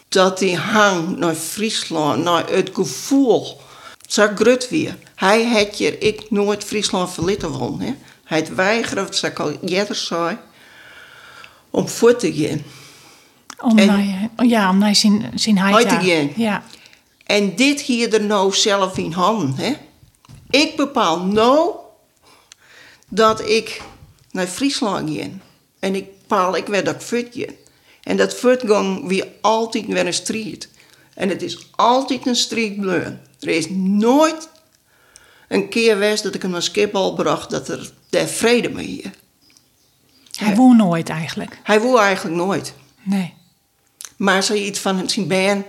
Dat 0.09 0.39
die 0.39 0.57
hang 0.57 1.17
naar 1.17 1.35
Friesland, 1.35 2.25
naar 2.25 2.51
het 2.51 2.71
gevoel, 2.73 3.61
zo 4.09 4.29
grut 4.35 4.69
weer. 4.69 4.97
Hij 5.15 5.45
had 5.45 5.77
hier 5.77 6.03
ik 6.03 6.31
nooit 6.31 6.65
Friesland 6.65 7.13
verlitten 7.13 7.51
won. 7.51 7.81
Hè. 7.81 7.95
Hij 8.25 8.39
het 8.39 8.55
weigerde, 8.55 9.03
wat 9.03 9.23
ik 9.23 9.39
al 9.39 9.59
eerder 9.65 9.97
om 11.71 11.89
voor 11.89 12.17
te 12.17 12.35
gaan. 12.35 12.65
Om 13.61 13.75
naar, 13.75 14.29
ja, 14.37 14.71
om 14.71 14.79
naar 14.79 14.95
zijn, 14.95 15.33
zijn 15.35 15.59
huid 15.59 15.89
te 15.89 15.95
gaan. 15.95 16.31
Ja. 16.37 16.63
En 17.25 17.57
dit 17.57 17.81
hier 17.81 18.15
er 18.15 18.25
nou 18.25 18.55
zelf 18.55 18.99
in 18.99 19.13
handen. 19.13 19.55
Hè. 19.57 19.77
Ik 20.51 20.77
bepaal 20.77 21.21
nou 21.21 21.71
dat 23.09 23.49
ik 23.49 23.83
naar 24.31 24.47
Friesland 24.47 25.11
ga. 25.11 25.27
En 25.79 25.95
ik 25.95 26.05
bepaal 26.19 26.57
ik 26.57 26.67
waar 26.67 26.85
dat 26.85 27.13
ik. 27.13 27.53
En 28.03 28.17
dat 28.17 28.35
voortgang 28.35 29.09
weer 29.09 29.27
altijd 29.41 29.87
weer 29.87 30.07
een 30.07 30.15
strijd. 30.15 30.69
En 31.15 31.29
het 31.29 31.43
is 31.43 31.69
altijd 31.77 32.27
een 32.27 32.37
strijd 32.37 32.81
bleun. 32.81 33.21
Er 33.41 33.49
is 33.49 33.69
nooit 33.71 34.49
een 35.49 35.69
keer 35.69 35.93
geweest 35.93 36.23
dat 36.23 36.35
ik 36.35 36.43
hem 36.43 36.51
naar 36.51 36.63
Schiphol 36.63 37.15
bracht 37.15 37.51
dat 37.51 37.69
er 37.69 37.91
daar 38.11 38.27
vrede 38.27 38.69
mee 38.69 38.87
hier. 38.87 39.11
Hij 40.39 40.55
woont 40.55 40.77
nooit 40.77 41.09
eigenlijk. 41.09 41.59
Hij 41.63 41.81
woont 41.81 41.99
eigenlijk 41.99 42.37
nooit. 42.37 42.75
Nee. 43.03 43.35
Maar 44.19 44.43
zei 44.43 44.65
iets 44.65 44.79
van 44.79 45.11
zijn 45.11 45.29
baan, 45.29 45.65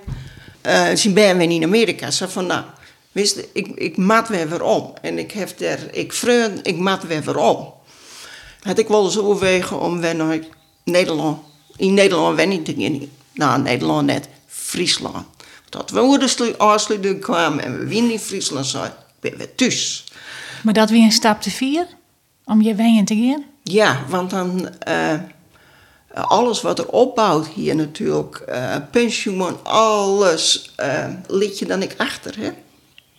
uh, 0.65 1.13
baan 1.13 1.41
in 1.41 1.63
Amerika. 1.63 2.11
Zei 2.11 2.31
van 2.31 2.45
nou, 2.45 2.63
Wist, 3.11 3.47
ik, 3.53 3.67
ik 3.67 3.97
maat 3.97 4.27
weer 4.27 4.49
weer 4.49 4.63
om. 4.63 4.93
En 5.01 5.17
ik 5.17 5.31
heb 5.31 5.57
daar, 5.57 5.79
ik 5.91 6.13
vreun, 6.13 6.59
ik 6.63 6.77
maat 6.77 7.03
weer 7.03 7.23
weer 7.23 7.37
om. 7.37 7.73
Had 8.61 8.77
ik 8.77 8.87
wel 8.87 9.05
eens 9.05 9.19
overwegen 9.19 9.79
om 9.79 9.99
weer 9.99 10.15
naar 10.15 10.39
Nederland, 10.83 11.39
in 11.75 11.93
Nederland 11.93 12.35
weer 12.35 12.47
niet 12.47 12.65
te 12.65 12.75
gaan. 12.77 13.09
Nou, 13.33 13.61
Nederland 13.61 14.05
net, 14.05 14.27
Friesland. 14.47 15.25
Dat 15.69 15.91
we 15.91 16.33
de 16.37 16.57
afsluiting 16.57 17.21
kwamen 17.21 17.63
en 17.63 17.79
we 17.79 17.85
winnen 17.85 18.11
in 18.11 18.19
Friesland 18.19 18.65
zijn, 18.65 18.91
ben 19.19 19.37
we 19.37 19.55
thuis. 19.55 20.03
Maar 20.63 20.73
dat 20.73 20.89
weer 20.89 21.03
een 21.03 21.11
stap 21.11 21.41
te 21.41 21.51
vier? 21.51 21.87
Om 22.45 22.61
je 22.61 22.75
wenjen 22.75 23.05
te 23.05 23.15
gaan? 23.15 23.43
Ja, 23.63 24.05
want 24.07 24.29
dan 24.29 24.69
uh, 24.87 25.13
alles 26.21 26.61
wat 26.61 26.79
er 26.79 26.87
opbouwt 26.87 27.47
hier 27.47 27.75
natuurlijk, 27.75 28.43
uh, 28.49 28.75
pensioen, 28.91 29.63
alles, 29.63 30.73
uh, 30.79 31.05
liet 31.27 31.59
je 31.59 31.65
dan 31.65 31.81
ik 31.81 31.95
achter. 31.97 32.35
Hè? 32.39 32.49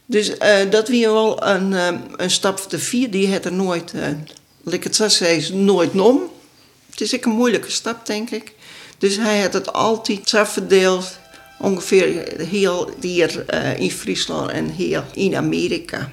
Dus 0.06 0.32
dat 0.70 0.88
weer 0.88 1.12
wel 1.12 1.46
een, 1.46 1.72
een 2.16 2.30
stap 2.30 2.60
vier, 2.68 3.10
die 3.10 3.26
het 3.26 3.44
er 3.44 3.52
nooit, 3.52 3.92
uh, 3.94 4.72
ik 4.72 4.84
het 4.84 4.96
zo 4.96 5.08
zeggen, 5.08 5.64
nooit 5.64 5.94
nom. 5.94 6.20
Het 6.90 7.00
is 7.00 7.14
ook 7.14 7.24
een 7.24 7.30
moeilijke 7.30 7.70
stap, 7.70 8.06
denk 8.06 8.30
ik. 8.30 8.54
Dus 8.98 9.16
hij 9.16 9.40
had 9.40 9.52
het 9.52 9.72
altijd 9.72 10.28
zo 10.28 10.44
verdeeld, 10.44 11.18
ongeveer 11.58 12.34
heel 12.48 12.90
hier 13.00 13.44
in 13.78 13.90
Friesland 13.90 14.50
en 14.50 14.70
hier 14.70 15.04
in 15.14 15.36
Amerika. 15.36 16.10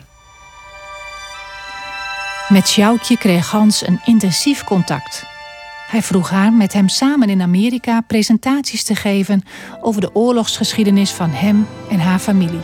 Met 2.48 2.68
Sjoukje 2.68 3.18
kreeg 3.18 3.52
Hans 3.52 3.88
een 3.88 4.02
intensief 4.06 4.64
contact. 4.64 5.24
Hij 5.88 6.02
vroeg 6.02 6.30
haar 6.30 6.54
met 6.54 6.74
hem 6.74 6.90
samen 6.90 7.30
in 7.30 7.42
Amerika 7.42 8.02
presentaties 8.02 8.84
te 8.84 8.96
geven 8.96 9.44
over 9.82 10.02
de 10.02 10.16
oorlogsgeschiedenis 10.16 11.12
van 11.12 11.30
hem 11.30 11.68
en 11.90 12.00
haar 12.00 12.20
familie. 12.20 12.62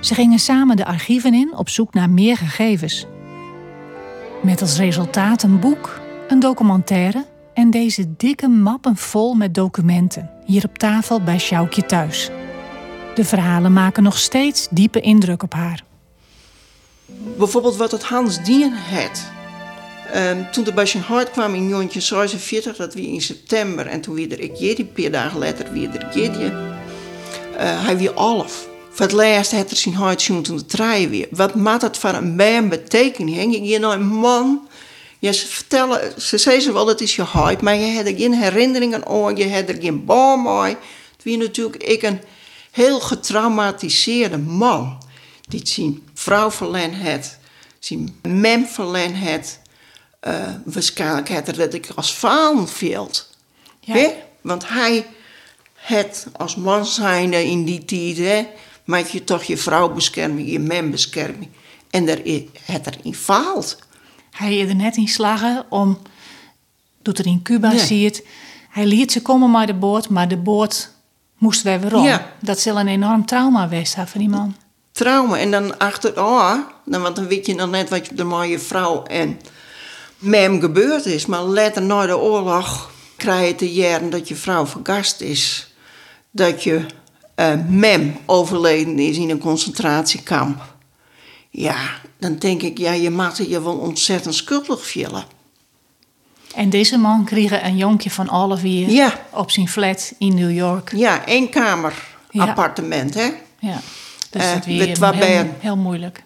Ze 0.00 0.14
gingen 0.14 0.38
samen 0.38 0.76
de 0.76 0.84
archieven 0.84 1.34
in 1.34 1.56
op 1.56 1.68
zoek 1.68 1.94
naar 1.94 2.10
meer 2.10 2.36
gegevens. 2.36 3.06
Met 4.42 4.60
als 4.60 4.76
resultaat 4.76 5.42
een 5.42 5.60
boek, 5.60 6.00
een 6.28 6.40
documentaire 6.40 7.26
en 7.54 7.70
deze 7.70 8.16
dikke 8.16 8.48
mappen 8.48 8.96
vol 8.96 9.34
met 9.34 9.54
documenten 9.54 10.30
hier 10.44 10.64
op 10.64 10.78
tafel 10.78 11.20
bij 11.22 11.38
Sjoukje 11.38 11.86
thuis. 11.86 12.30
De 13.14 13.24
verhalen 13.24 13.72
maken 13.72 14.02
nog 14.02 14.18
steeds 14.18 14.68
diepe 14.70 15.00
indruk 15.00 15.42
op 15.42 15.52
haar. 15.52 15.84
Bijvoorbeeld 17.38 17.76
wat 17.76 17.90
het 17.90 18.02
Hans 18.02 18.44
Dien 18.44 18.72
had. 18.72 19.37
Um, 20.16 20.50
toen 20.50 20.64
de 20.64 20.86
zijn 20.86 21.02
hart 21.02 21.30
kwam 21.30 21.54
in 21.54 21.68
1946, 21.70 22.76
dat 22.76 22.94
wie 22.94 23.08
in 23.08 23.20
september, 23.20 23.86
en 23.86 24.00
toen 24.00 24.14
weer 24.14 24.40
ik 24.40 24.56
je, 24.56 24.78
een 24.78 24.92
paar 24.92 25.10
dagen 25.10 25.38
later 25.38 25.72
weer 25.72 25.88
er 25.90 26.18
je, 26.18 26.50
uh, 27.52 27.84
hij 27.84 27.96
weer 27.96 28.12
half. 28.14 28.68
Voor 28.90 29.06
het 29.06 29.14
laatst 29.14 29.52
had 29.52 29.70
er 29.70 29.76
zijn 29.76 29.94
hart 29.94 30.24
toen 30.42 30.62
de 30.66 31.08
weer. 31.08 31.26
Wat 31.30 31.54
maakt 31.54 31.80
dat 31.80 31.98
voor 31.98 32.10
een 32.10 32.36
man 32.36 32.68
betekenen? 32.68 33.50
Je 33.50 33.58
hier 33.60 33.80
nou 33.80 33.94
een 33.94 34.06
man? 34.06 34.68
Ze 35.20 35.46
vertellen, 35.46 36.20
ze 36.20 36.38
zeggen 36.38 36.62
ze 36.62 36.72
wel 36.72 36.84
dat 36.84 37.00
is 37.00 37.16
je 37.16 37.22
hart, 37.22 37.60
maar 37.60 37.74
je 37.74 37.86
hebt 37.86 38.08
er 38.08 38.16
geen 38.16 38.34
herinneringen 38.34 39.06
aan, 39.06 39.36
je 39.36 39.44
hebt 39.44 39.68
er 39.68 39.80
geen 39.80 40.04
baan 40.04 40.42
mee. 40.42 40.76
Het 41.16 41.38
natuurlijk 41.38 41.82
ik 41.82 42.02
een 42.02 42.20
heel 42.70 43.00
getraumatiseerde 43.00 44.38
man. 44.38 45.02
Die 45.48 45.66
zijn 45.66 46.02
vrouw 46.14 46.50
verlen 46.50 46.94
het, 46.94 47.38
zijn 47.78 48.18
mem 48.22 48.66
verlen 48.66 49.14
het. 49.14 49.60
Uh, 50.26 50.34
waarschijnlijk 50.64 51.28
had 51.28 51.48
er 51.48 51.56
dat 51.56 51.74
ik 51.74 51.90
als 51.94 52.10
faan 52.10 52.68
veelt. 52.68 53.30
Ja. 53.80 54.10
Want 54.40 54.68
hij 54.68 55.06
het 55.74 56.26
als 56.36 56.56
man 56.56 56.86
zijnde 56.86 57.44
in 57.44 57.64
die 57.64 57.84
tijd, 57.84 58.16
hè, 58.16 58.46
maak 58.84 59.06
je 59.06 59.24
toch 59.24 59.42
je 59.42 59.56
vrouw 59.56 59.88
beschermen, 59.88 60.46
je 60.46 60.58
mem 60.58 60.90
beschermen. 60.90 61.52
En 61.90 62.06
daar 62.06 62.18
het 62.62 62.86
er 62.86 62.98
in 63.02 63.14
faalt. 63.14 63.78
Hij 64.30 64.56
is 64.56 64.68
er 64.68 64.74
net 64.74 64.96
in 64.96 65.08
slagen 65.08 65.66
om, 65.68 65.98
doet 67.02 67.18
er 67.18 67.26
in 67.26 67.42
Cuba, 67.42 67.68
nee. 67.68 67.78
zie 67.78 67.98
je 67.98 68.06
het. 68.06 68.26
Hij 68.70 68.86
liet 68.86 69.12
ze 69.12 69.22
komen 69.22 69.50
maar 69.50 69.66
de 69.66 69.74
boot, 69.74 70.08
maar 70.08 70.28
de 70.28 70.36
boot 70.36 70.90
moest 71.38 71.62
wij 71.62 71.80
weer 71.80 71.94
om. 71.94 72.04
Ja. 72.04 72.32
Dat 72.40 72.60
zal 72.60 72.78
een 72.78 72.88
enorm 72.88 73.26
trauma 73.26 73.62
geweest 73.62 73.92
zijn 73.92 74.08
voor 74.08 74.20
die 74.20 74.28
man. 74.28 74.56
Trauma. 74.92 75.38
En 75.38 75.50
dan 75.50 75.78
achter, 75.78 76.20
oh, 76.24 76.54
dan, 76.84 77.02
want 77.02 77.16
dan 77.16 77.26
weet 77.26 77.46
je 77.46 77.54
dan 77.54 77.70
net 77.70 77.88
wat 77.88 78.06
er 78.16 78.26
met 78.26 78.48
je 78.48 78.58
vrouw 78.58 79.02
en 79.02 79.40
mem 80.18 80.60
gebeurd 80.60 81.06
is. 81.06 81.26
Maar 81.26 81.42
later 81.42 81.82
na 81.82 82.06
de 82.06 82.18
oorlog 82.18 82.90
krijg 83.16 83.48
je 83.48 83.54
te 83.54 83.72
jaren 83.72 84.10
dat 84.10 84.28
je 84.28 84.36
vrouw 84.36 84.66
vergast 84.66 85.20
is. 85.20 85.72
Dat 86.30 86.62
je 86.62 86.86
uh, 87.36 87.52
mem 87.68 88.16
overleden 88.26 88.98
is 88.98 89.16
in 89.16 89.30
een 89.30 89.38
concentratiekamp. 89.38 90.76
Ja, 91.50 91.76
dan 92.18 92.36
denk 92.36 92.62
ik, 92.62 92.78
ja, 92.78 92.92
je 92.92 93.10
maakt 93.10 93.36
je 93.36 93.62
wel 93.62 93.76
ontzettend 93.76 94.34
schuldig 94.34 94.86
vielen. 94.86 95.24
En 96.54 96.70
deze 96.70 96.98
man 96.98 97.24
kreeg 97.24 97.62
een 97.62 97.76
jonkje 97.76 98.10
van 98.10 98.30
Olivier 98.30 98.90
ja. 98.90 99.20
op 99.30 99.50
zijn 99.50 99.68
flat 99.68 100.12
in 100.18 100.34
New 100.34 100.56
York. 100.56 100.92
Ja, 100.96 101.26
één 101.26 101.48
kamer 101.48 101.94
appartement, 102.32 103.14
hè? 103.14 103.30
Ja, 103.58 103.80
dus 104.30 104.42
uh, 104.42 104.52
dat 104.52 104.64
weer 104.64 104.86
heel, 105.14 105.54
heel, 105.58 105.76
moeilijk. 105.76 106.22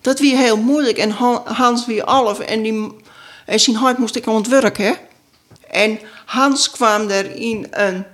Dat 0.00 0.18
weer 0.18 0.36
heel 0.36 0.56
moeilijk. 0.56 0.98
En 0.98 1.10
Hans 1.44 1.86
weer 1.86 2.02
half 2.04 2.38
en, 2.38 2.62
die, 2.62 2.96
en 3.46 3.60
zijn 3.60 3.76
hart 3.76 3.98
moest 3.98 4.16
ik 4.16 4.26
ontwerken? 4.26 4.96
En 5.70 5.98
Hans 6.26 6.70
kwam 6.70 7.08
er 7.08 7.34
in 7.34 7.66
een 7.70 8.04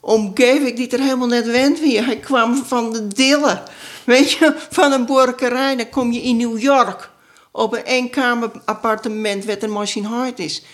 omgeving 0.00 0.76
die 0.76 0.88
er 0.88 1.00
helemaal 1.00 1.26
net 1.26 1.46
wend 1.46 1.80
weer. 1.80 2.04
Hij 2.04 2.16
kwam 2.16 2.64
van 2.64 2.92
de 2.92 3.08
dillen. 3.08 3.62
Weet 4.04 4.30
je, 4.30 4.54
van 4.70 4.92
een 4.92 5.06
borkerij. 5.06 5.76
Dan 5.76 5.88
kom 5.88 6.12
je 6.12 6.22
in 6.22 6.36
New 6.36 6.58
York. 6.58 7.10
Op 7.50 7.72
een 7.72 7.82
eenkamer 7.82 8.50
appartement 8.64 9.44
wat 9.44 9.62
een 9.62 9.72
machine 9.72 10.08
hard 10.08 10.38
is. 10.38 10.64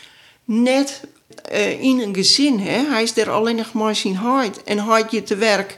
Net 0.45 1.01
uh, 1.53 1.83
in 1.83 2.01
een 2.01 2.15
gezin, 2.15 2.61
hè. 2.61 2.85
Hij 2.91 3.03
is 3.03 3.17
er 3.17 3.31
alleen 3.31 3.57
nog 3.57 3.73
machine 3.73 4.19
hard. 4.19 4.63
En 4.63 4.79
hard 4.79 5.11
je 5.11 5.23
te 5.23 5.37
werk. 5.37 5.77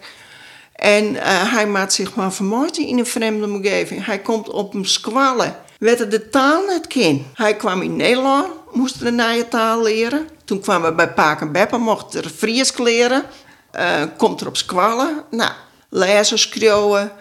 En 0.75 1.05
uh, 1.05 1.21
hij 1.55 1.67
maakt 1.67 1.93
zich 1.93 2.15
maar 2.15 2.33
vermoorden 2.33 2.87
in 2.87 2.99
een 2.99 3.07
vreemde 3.07 3.47
omgeving. 3.47 4.07
Hij 4.07 4.19
komt 4.19 4.51
op 4.51 4.75
een 4.75 4.87
squallen. 4.87 5.57
Werd 5.81 6.11
de 6.11 6.29
taal 6.29 6.67
net 6.67 6.87
ken. 6.87 7.27
Hij 7.35 7.57
kwam 7.57 7.83
in 7.83 7.97
Nederland, 7.97 8.47
moest 8.73 9.01
de 9.01 9.11
nieuwe 9.11 9.49
taal 9.49 9.83
leren. 9.83 10.29
Toen 10.45 10.61
kwamen 10.61 10.89
we 10.89 10.95
bij 10.95 11.13
Paak 11.13 11.41
en 11.41 11.53
Beppe, 11.53 11.79
mocht 11.79 12.15
er 12.15 12.29
Fries 12.29 12.79
leren. 12.79 13.25
Uh, 13.79 14.03
komt 14.17 14.41
er 14.41 14.47
op 14.47 14.57
squallen. 14.57 15.25
Nou, 15.31 15.51
lezen, 15.89 16.39
schreeuwen. 16.39 17.13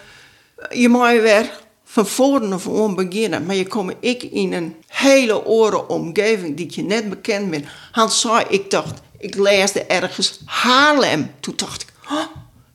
Je 0.69 0.89
moet 0.89 1.21
weer 1.21 1.59
van 1.85 2.07
voren 2.07 2.53
of 2.53 2.67
om 2.67 2.95
beginnen. 2.95 3.45
Maar 3.45 3.55
je 3.55 3.67
komt 3.67 3.93
ik 3.99 4.23
in 4.23 4.53
een 4.53 4.75
hele 4.87 5.45
oren 5.45 5.89
omgeving 5.89 6.57
die 6.57 6.71
je 6.75 6.83
net 6.83 7.09
bekend 7.09 7.49
bent. 7.49 7.65
Hans 7.91 8.21
zei, 8.21 8.45
ik 8.49 8.71
dacht, 8.71 9.01
ik 9.17 9.35
leesde 9.35 9.83
ergens 9.83 10.39
Haarlem. 10.45 11.31
Toen 11.39 11.53
dacht 11.55 11.81
ik, 11.81 11.87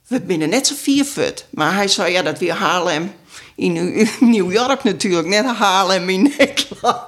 we 0.06 0.20
binnen 0.20 0.48
net 0.48 0.66
zo 0.66 0.74
vier 0.76 1.04
voet. 1.04 1.46
Maar 1.50 1.74
hij 1.74 1.88
zei, 1.88 2.12
ja, 2.12 2.22
dat 2.22 2.38
weer 2.38 2.54
Haarlem 2.54 3.12
in 3.54 4.08
New 4.20 4.52
York 4.52 4.84
natuurlijk, 4.84 5.28
net 5.28 5.44
Haarlem 5.44 6.08
in 6.08 6.22
Nederland. 6.38 7.02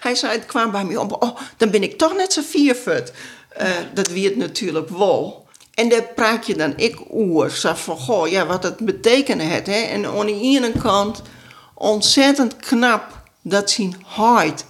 hij 0.00 0.14
zei, 0.14 0.32
het 0.32 0.46
kwam 0.46 0.70
bij 0.70 0.84
me 0.84 1.00
op, 1.00 1.22
oh, 1.22 1.38
dan 1.56 1.70
ben 1.70 1.82
ik 1.82 1.98
toch 1.98 2.16
net 2.16 2.32
zo 2.32 2.42
vier 2.48 2.76
voet. 2.76 3.12
Uh, 3.60 3.68
dat 3.94 4.08
het 4.08 4.36
natuurlijk 4.36 4.88
wel. 4.88 5.46
En 5.74 5.88
daar 5.88 6.02
praat 6.14 6.46
je 6.46 6.54
dan 6.54 6.72
ik 6.76 6.96
oer. 7.12 7.50
Van, 7.50 7.96
goh, 7.96 8.28
ja, 8.28 8.46
wat 8.46 8.62
het 8.62 8.76
betekent 8.76 9.42
het. 9.42 9.66
Hè? 9.66 9.80
En 9.80 10.06
aan 10.06 10.26
de 10.26 10.40
ene 10.40 10.72
kant 10.82 11.22
ontzettend 11.74 12.56
knap 12.56 13.22
dat 13.42 13.70
zijn 13.70 13.96
hart 14.04 14.64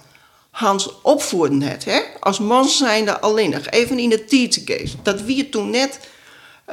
Hans 0.57 1.01
opvoeden 1.01 1.61
het. 1.61 1.85
Hè? 1.85 1.99
Als 2.19 2.39
man 2.39 2.67
zijnde 2.67 3.19
alleen 3.19 3.49
nog. 3.49 3.69
Even 3.69 3.99
in 3.99 4.09
de 4.09 4.25
tijdsgeest. 4.25 4.95
Dat 5.03 5.21
wie 5.21 5.49
toen 5.49 5.69
net 5.69 5.99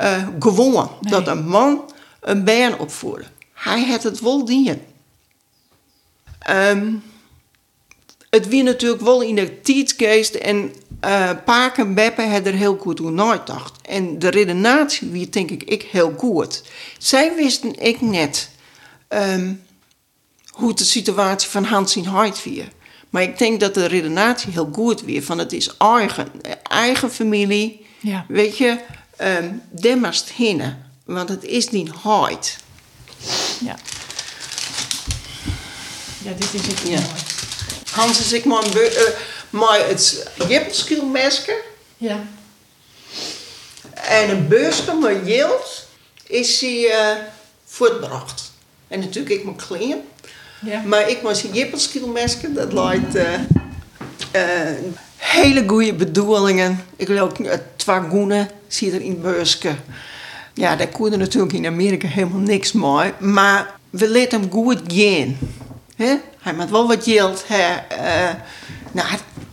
uh, 0.01 0.29
gewoon. 0.39 0.91
Dat 1.01 1.27
een 1.27 1.47
man 1.47 1.93
een 2.21 2.45
baan 2.45 2.79
opvoerde. 2.79 3.25
Hij 3.65 3.87
had 3.87 4.03
het 4.03 4.21
wel 4.21 4.45
dienen. 4.45 4.83
Um, 6.51 7.03
het 8.31 8.49
wie 8.49 8.63
natuurlijk 8.63 9.03
wel 9.03 9.23
in 9.23 9.35
de 9.35 9.61
tijdsgeest 9.61 10.35
en 10.35 10.75
uh, 11.05 11.31
Paak 11.45 11.79
en 11.79 11.95
Beppe 11.95 12.23
hebben 12.23 12.53
er 12.53 12.59
heel 12.59 12.77
goed 12.77 13.01
over 13.01 13.13
nagedacht. 13.13 13.81
En 13.83 14.19
de 14.19 14.29
redenatie 14.29 15.09
wie 15.09 15.29
denk 15.29 15.51
ik, 15.51 15.63
ik 15.63 15.83
heel 15.83 16.15
goed. 16.17 16.63
Zij 16.99 17.35
wisten 17.35 17.81
ik 17.81 18.01
net 18.01 18.51
um, 19.09 19.63
hoe 20.49 20.75
de 20.75 20.85
situatie 20.85 21.51
van 21.51 21.65
Hans 21.65 21.97
in 21.97 22.05
Hart 22.05 22.45
weer. 22.45 22.69
Maar 23.11 23.23
ik 23.23 23.39
denk 23.39 23.61
dat 23.61 23.75
de 23.75 23.87
redenatie 23.87 24.53
heel 24.53 24.69
goed 24.73 25.03
weer. 25.03 25.23
Van 25.23 25.39
het 25.39 25.53
is 25.53 25.77
eigen, 25.77 26.29
eigen 26.63 27.11
familie. 27.11 27.87
Ja. 28.01 28.25
Weet 28.29 28.59
je, 28.59 28.79
um, 29.21 29.63
demmast 29.71 30.33
hinnen. 30.33 30.93
Want 31.05 31.29
het 31.29 31.45
is 31.45 31.71
niet 31.71 31.89
hard. 31.89 32.57
Ja. 33.61 33.77
Ja, 36.23 36.33
dit 36.39 36.55
is 36.55 36.67
het 36.67 36.89
ja. 36.89 37.01
Hans 37.91 38.21
is 38.21 38.33
ik 38.33 38.45
maar, 38.45 38.65
uh, 38.75 38.91
maar 39.51 39.87
het 39.89 40.29
jippenskielmesker. 40.49 41.57
Ja. 41.97 42.25
En 43.95 44.31
een 44.31 44.49
beursje 44.49 44.95
met 44.95 45.21
jild 45.25 45.87
is 46.27 46.61
hij 46.61 46.81
uh, 46.81 47.23
voortbracht. 47.65 48.53
En 48.89 49.01
natuurlijk 49.01 49.35
ik 49.35 49.45
mijn 49.45 49.57
klein. 49.57 50.03
Ja. 50.61 50.83
Maar 50.83 51.09
ik 51.09 51.23
was 51.23 51.43
een 51.43 51.53
jippelskielmesker. 51.53 52.55
Dat 52.55 52.73
lijkt 52.73 53.15
eh, 53.15 53.35
eh, 54.31 54.75
hele 55.17 55.65
goede 55.67 55.95
bedoelingen. 55.95 56.85
Ik 56.97 57.07
wil 57.07 57.19
ook 57.19 57.39
uh, 57.39 57.53
twee 57.77 58.47
zie 58.69 58.93
er 58.93 59.01
in 59.01 59.21
Beurske. 59.21 59.75
Ja, 60.55 60.77
daar 60.77 60.89
kon 60.89 61.13
er 61.13 61.19
natuurlijk 61.19 61.53
in 61.53 61.67
Amerika 61.67 62.09
helemaal 62.09 62.41
niks 62.41 62.73
mee. 62.73 63.13
Maar 63.19 63.75
we 63.91 64.11
lieten 64.11 64.41
hem 64.41 64.51
goed 64.51 64.81
gaan. 64.87 65.39
Hè? 65.97 66.15
Hij 66.39 66.55
moet 66.55 66.71
wel 66.71 66.89
wat 66.89 67.05
geld 67.05 67.45
hebben. 67.47 67.99
Uh, 67.99 68.31
nou, 68.93 69.09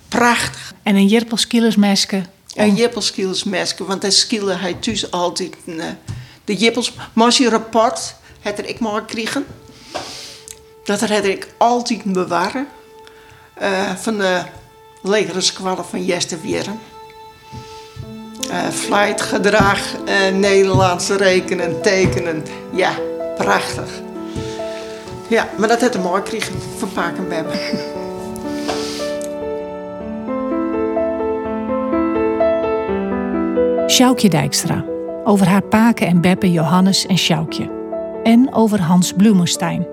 prachtig. 0.07 0.73
En 0.83 0.95
een 0.95 1.07
jippelskielersmesker. 1.07 2.25
Een 2.55 2.75
jippelskielersmesker, 2.75 3.85
want 3.85 4.01
hij 4.01 4.11
skilde 4.11 4.55
hij 4.55 4.73
thuis 4.73 5.11
altijd. 5.11 5.55
Uh, 5.65 5.83
de 6.45 6.55
jippels, 6.55 6.93
maar 7.13 7.35
je 7.37 7.49
rapport, 7.49 8.15
had 8.41 8.57
er 8.57 8.65
ik 8.65 8.79
maar 8.79 8.93
gekregen. 8.93 9.45
Dat 10.83 10.99
had 10.99 11.25
ik 11.25 11.47
altijd 11.57 12.03
bewaren. 12.03 12.67
Uh, 13.61 13.95
van 13.95 14.17
de 14.17 14.41
legerskwallen 15.01 15.85
van 15.85 16.05
Jestevieren. 16.05 16.73
Uh, 16.73 16.90
flight, 18.71 19.21
gedrag, 19.21 19.79
uh, 20.05 20.37
Nederlands 20.39 21.09
rekenen, 21.09 21.81
tekenen. 21.81 22.43
Ja, 22.71 22.91
prachtig. 23.37 24.01
Ja, 25.27 25.47
maar 25.57 25.67
dat 25.67 25.81
had 25.81 25.93
hij 25.93 26.03
mooi 26.03 26.21
gekregen 26.21 26.53
van 26.77 26.91
Paak 26.91 27.17
en 27.17 27.27
Bebbe. 27.29 27.53
Sjoukje 33.87 34.29
Dijkstra. 34.29 34.85
Over 35.23 35.47
haar 35.47 35.63
paken 35.63 36.07
en 36.07 36.21
beppen 36.21 36.51
Johannes 36.51 37.05
en 37.05 37.17
Sjoukje. 37.17 37.69
En 38.23 38.53
over 38.53 38.81
Hans 38.81 39.13
Bloemenstein. 39.13 39.87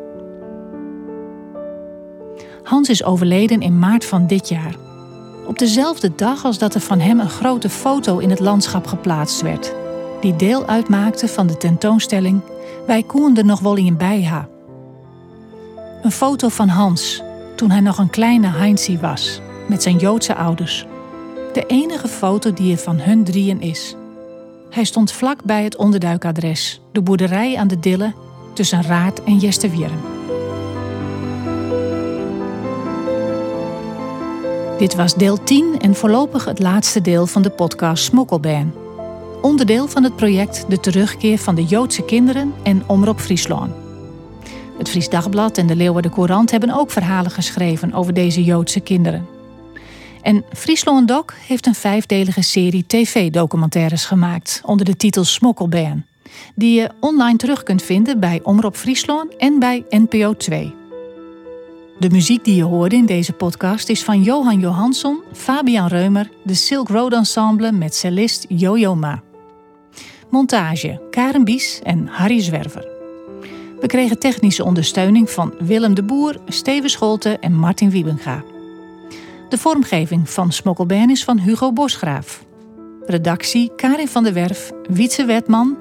Hans 2.62 2.88
is 2.88 3.04
overleden 3.04 3.60
in 3.60 3.78
maart 3.78 4.04
van 4.04 4.26
dit 4.26 4.48
jaar. 4.48 4.87
Op 5.48 5.58
dezelfde 5.58 6.14
dag 6.14 6.44
als 6.44 6.58
dat 6.58 6.74
er 6.74 6.80
van 6.80 7.00
hem 7.00 7.20
een 7.20 7.30
grote 7.30 7.68
foto 7.68 8.18
in 8.18 8.30
het 8.30 8.40
landschap 8.40 8.86
geplaatst 8.86 9.40
werd, 9.40 9.74
die 10.20 10.36
deel 10.36 10.66
uitmaakte 10.66 11.28
van 11.28 11.46
de 11.46 11.56
tentoonstelling 11.56 12.40
Wij 12.86 13.02
koen 13.02 13.36
er 13.36 13.44
nog 13.44 13.60
wel 13.60 13.76
in 13.76 13.96
bij 13.96 14.24
ha. 14.24 14.48
Een 16.02 16.12
foto 16.12 16.48
van 16.48 16.68
Hans, 16.68 17.22
toen 17.56 17.70
hij 17.70 17.80
nog 17.80 17.98
een 17.98 18.10
kleine 18.10 18.46
Heinzie 18.46 18.98
was, 18.98 19.40
met 19.68 19.82
zijn 19.82 19.96
Joodse 19.96 20.34
ouders. 20.34 20.86
De 21.52 21.64
enige 21.66 22.08
foto 22.08 22.52
die 22.52 22.72
er 22.72 22.78
van 22.78 22.98
hun 22.98 23.24
drieën 23.24 23.60
is. 23.60 23.96
Hij 24.70 24.84
stond 24.84 25.12
vlak 25.12 25.44
bij 25.44 25.64
het 25.64 25.76
onderduikadres, 25.76 26.80
de 26.92 27.02
boerderij 27.02 27.56
aan 27.56 27.68
de 27.68 27.80
Dille, 27.80 28.14
tussen 28.54 28.82
Raad 28.82 29.22
en 29.24 29.38
Jesterwieren. 29.38 30.17
Dit 34.78 34.94
was 34.94 35.14
deel 35.14 35.42
10 35.42 35.78
en 35.78 35.94
voorlopig 35.94 36.44
het 36.44 36.58
laatste 36.58 37.00
deel 37.00 37.26
van 37.26 37.42
de 37.42 37.50
podcast 37.50 38.04
Smokkelbaan. 38.04 38.74
Onderdeel 39.42 39.88
van 39.88 40.02
het 40.02 40.16
project 40.16 40.64
De 40.68 40.80
Terugkeer 40.80 41.38
van 41.38 41.54
de 41.54 41.64
Joodse 41.64 42.04
Kinderen 42.04 42.54
en 42.62 42.88
Omroep 42.88 43.20
Friesland. 43.20 43.72
Het 44.78 44.88
Fries 44.88 45.08
Dagblad 45.08 45.58
en 45.58 45.66
de 45.66 45.76
Leeuwarden 45.76 46.10
Courant 46.10 46.50
hebben 46.50 46.74
ook 46.74 46.90
verhalen 46.90 47.30
geschreven 47.30 47.92
over 47.92 48.14
deze 48.14 48.44
Joodse 48.44 48.80
kinderen. 48.80 49.26
En 50.22 50.44
Friesland 50.52 51.08
Doc 51.08 51.24
heeft 51.46 51.66
een 51.66 51.74
vijfdelige 51.74 52.42
serie 52.42 52.84
tv-documentaires 52.86 54.04
gemaakt 54.04 54.60
onder 54.64 54.86
de 54.86 54.96
titel 54.96 55.24
Smokkelbaan, 55.24 56.06
die 56.54 56.80
je 56.80 56.90
online 57.00 57.38
terug 57.38 57.62
kunt 57.62 57.82
vinden 57.82 58.20
bij 58.20 58.40
Omroep 58.42 58.76
Friesland 58.76 59.36
en 59.36 59.58
bij 59.58 59.84
NPO 59.88 60.34
2. 60.34 60.77
De 61.98 62.10
muziek 62.10 62.44
die 62.44 62.54
je 62.54 62.62
hoorde 62.62 62.96
in 62.96 63.06
deze 63.06 63.32
podcast 63.32 63.88
is 63.88 64.04
van 64.04 64.22
Johan 64.22 64.60
Johansson, 64.60 65.22
Fabian 65.32 65.86
Reumer, 65.86 66.30
de 66.44 66.54
Silk 66.54 66.88
Road 66.88 67.12
Ensemble 67.12 67.72
met 67.72 67.94
cellist 67.94 68.44
Jojo 68.48 68.94
Ma. 68.94 69.22
Montage 70.30 71.00
Karen 71.10 71.44
Bies 71.44 71.80
en 71.82 72.06
Harry 72.06 72.40
Zwerver. 72.40 72.88
We 73.80 73.86
kregen 73.86 74.18
technische 74.18 74.64
ondersteuning 74.64 75.30
van 75.30 75.54
Willem 75.58 75.94
de 75.94 76.02
Boer, 76.02 76.36
Steven 76.46 76.90
Scholte 76.90 77.38
en 77.38 77.52
Martin 77.54 77.90
Wiebenga. 77.90 78.44
De 79.48 79.58
vormgeving 79.58 80.30
van 80.30 80.52
Smokkelbaan 80.52 81.10
is 81.10 81.24
van 81.24 81.38
Hugo 81.38 81.72
Bosgraaf. 81.72 82.44
Redactie 83.06 83.72
Karin 83.76 84.08
van 84.08 84.22
der 84.24 84.32
Werf, 84.32 84.72
Wietse 84.88 85.24
Wetman. 85.24 85.76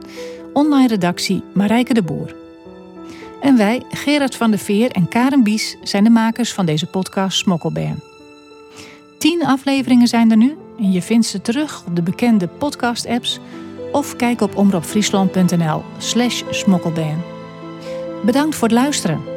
Online 0.54 0.88
redactie 0.88 1.44
Marijke 1.54 1.94
de 1.94 2.04
Boer. 2.04 2.47
En 3.42 3.58
wij, 3.58 3.84
Gerard 3.90 4.36
van 4.36 4.50
der 4.50 4.60
Veer 4.60 4.92
en 4.92 5.08
Karen 5.08 5.44
Bies, 5.44 5.78
zijn 5.82 6.04
de 6.04 6.10
makers 6.10 6.54
van 6.54 6.66
deze 6.66 6.86
podcast 6.86 7.38
Smokkelbaan. 7.38 8.00
Tien 9.18 9.46
afleveringen 9.46 10.08
zijn 10.08 10.32
er 10.32 10.38
nu 10.38 10.58
en 10.80 10.92
je 10.92 11.02
vindt 11.02 11.26
ze 11.26 11.42
terug 11.42 11.84
op 11.88 11.96
de 11.96 12.02
bekende 12.02 12.48
podcast-apps 12.48 13.40
of 13.92 14.16
kijk 14.16 14.42
op 14.42 14.56
omroepfriesland.nl 14.56 15.84
slash 15.98 16.44
smokkelbaan. 16.50 17.24
Bedankt 18.26 18.56
voor 18.56 18.68
het 18.68 18.78
luisteren. 18.78 19.37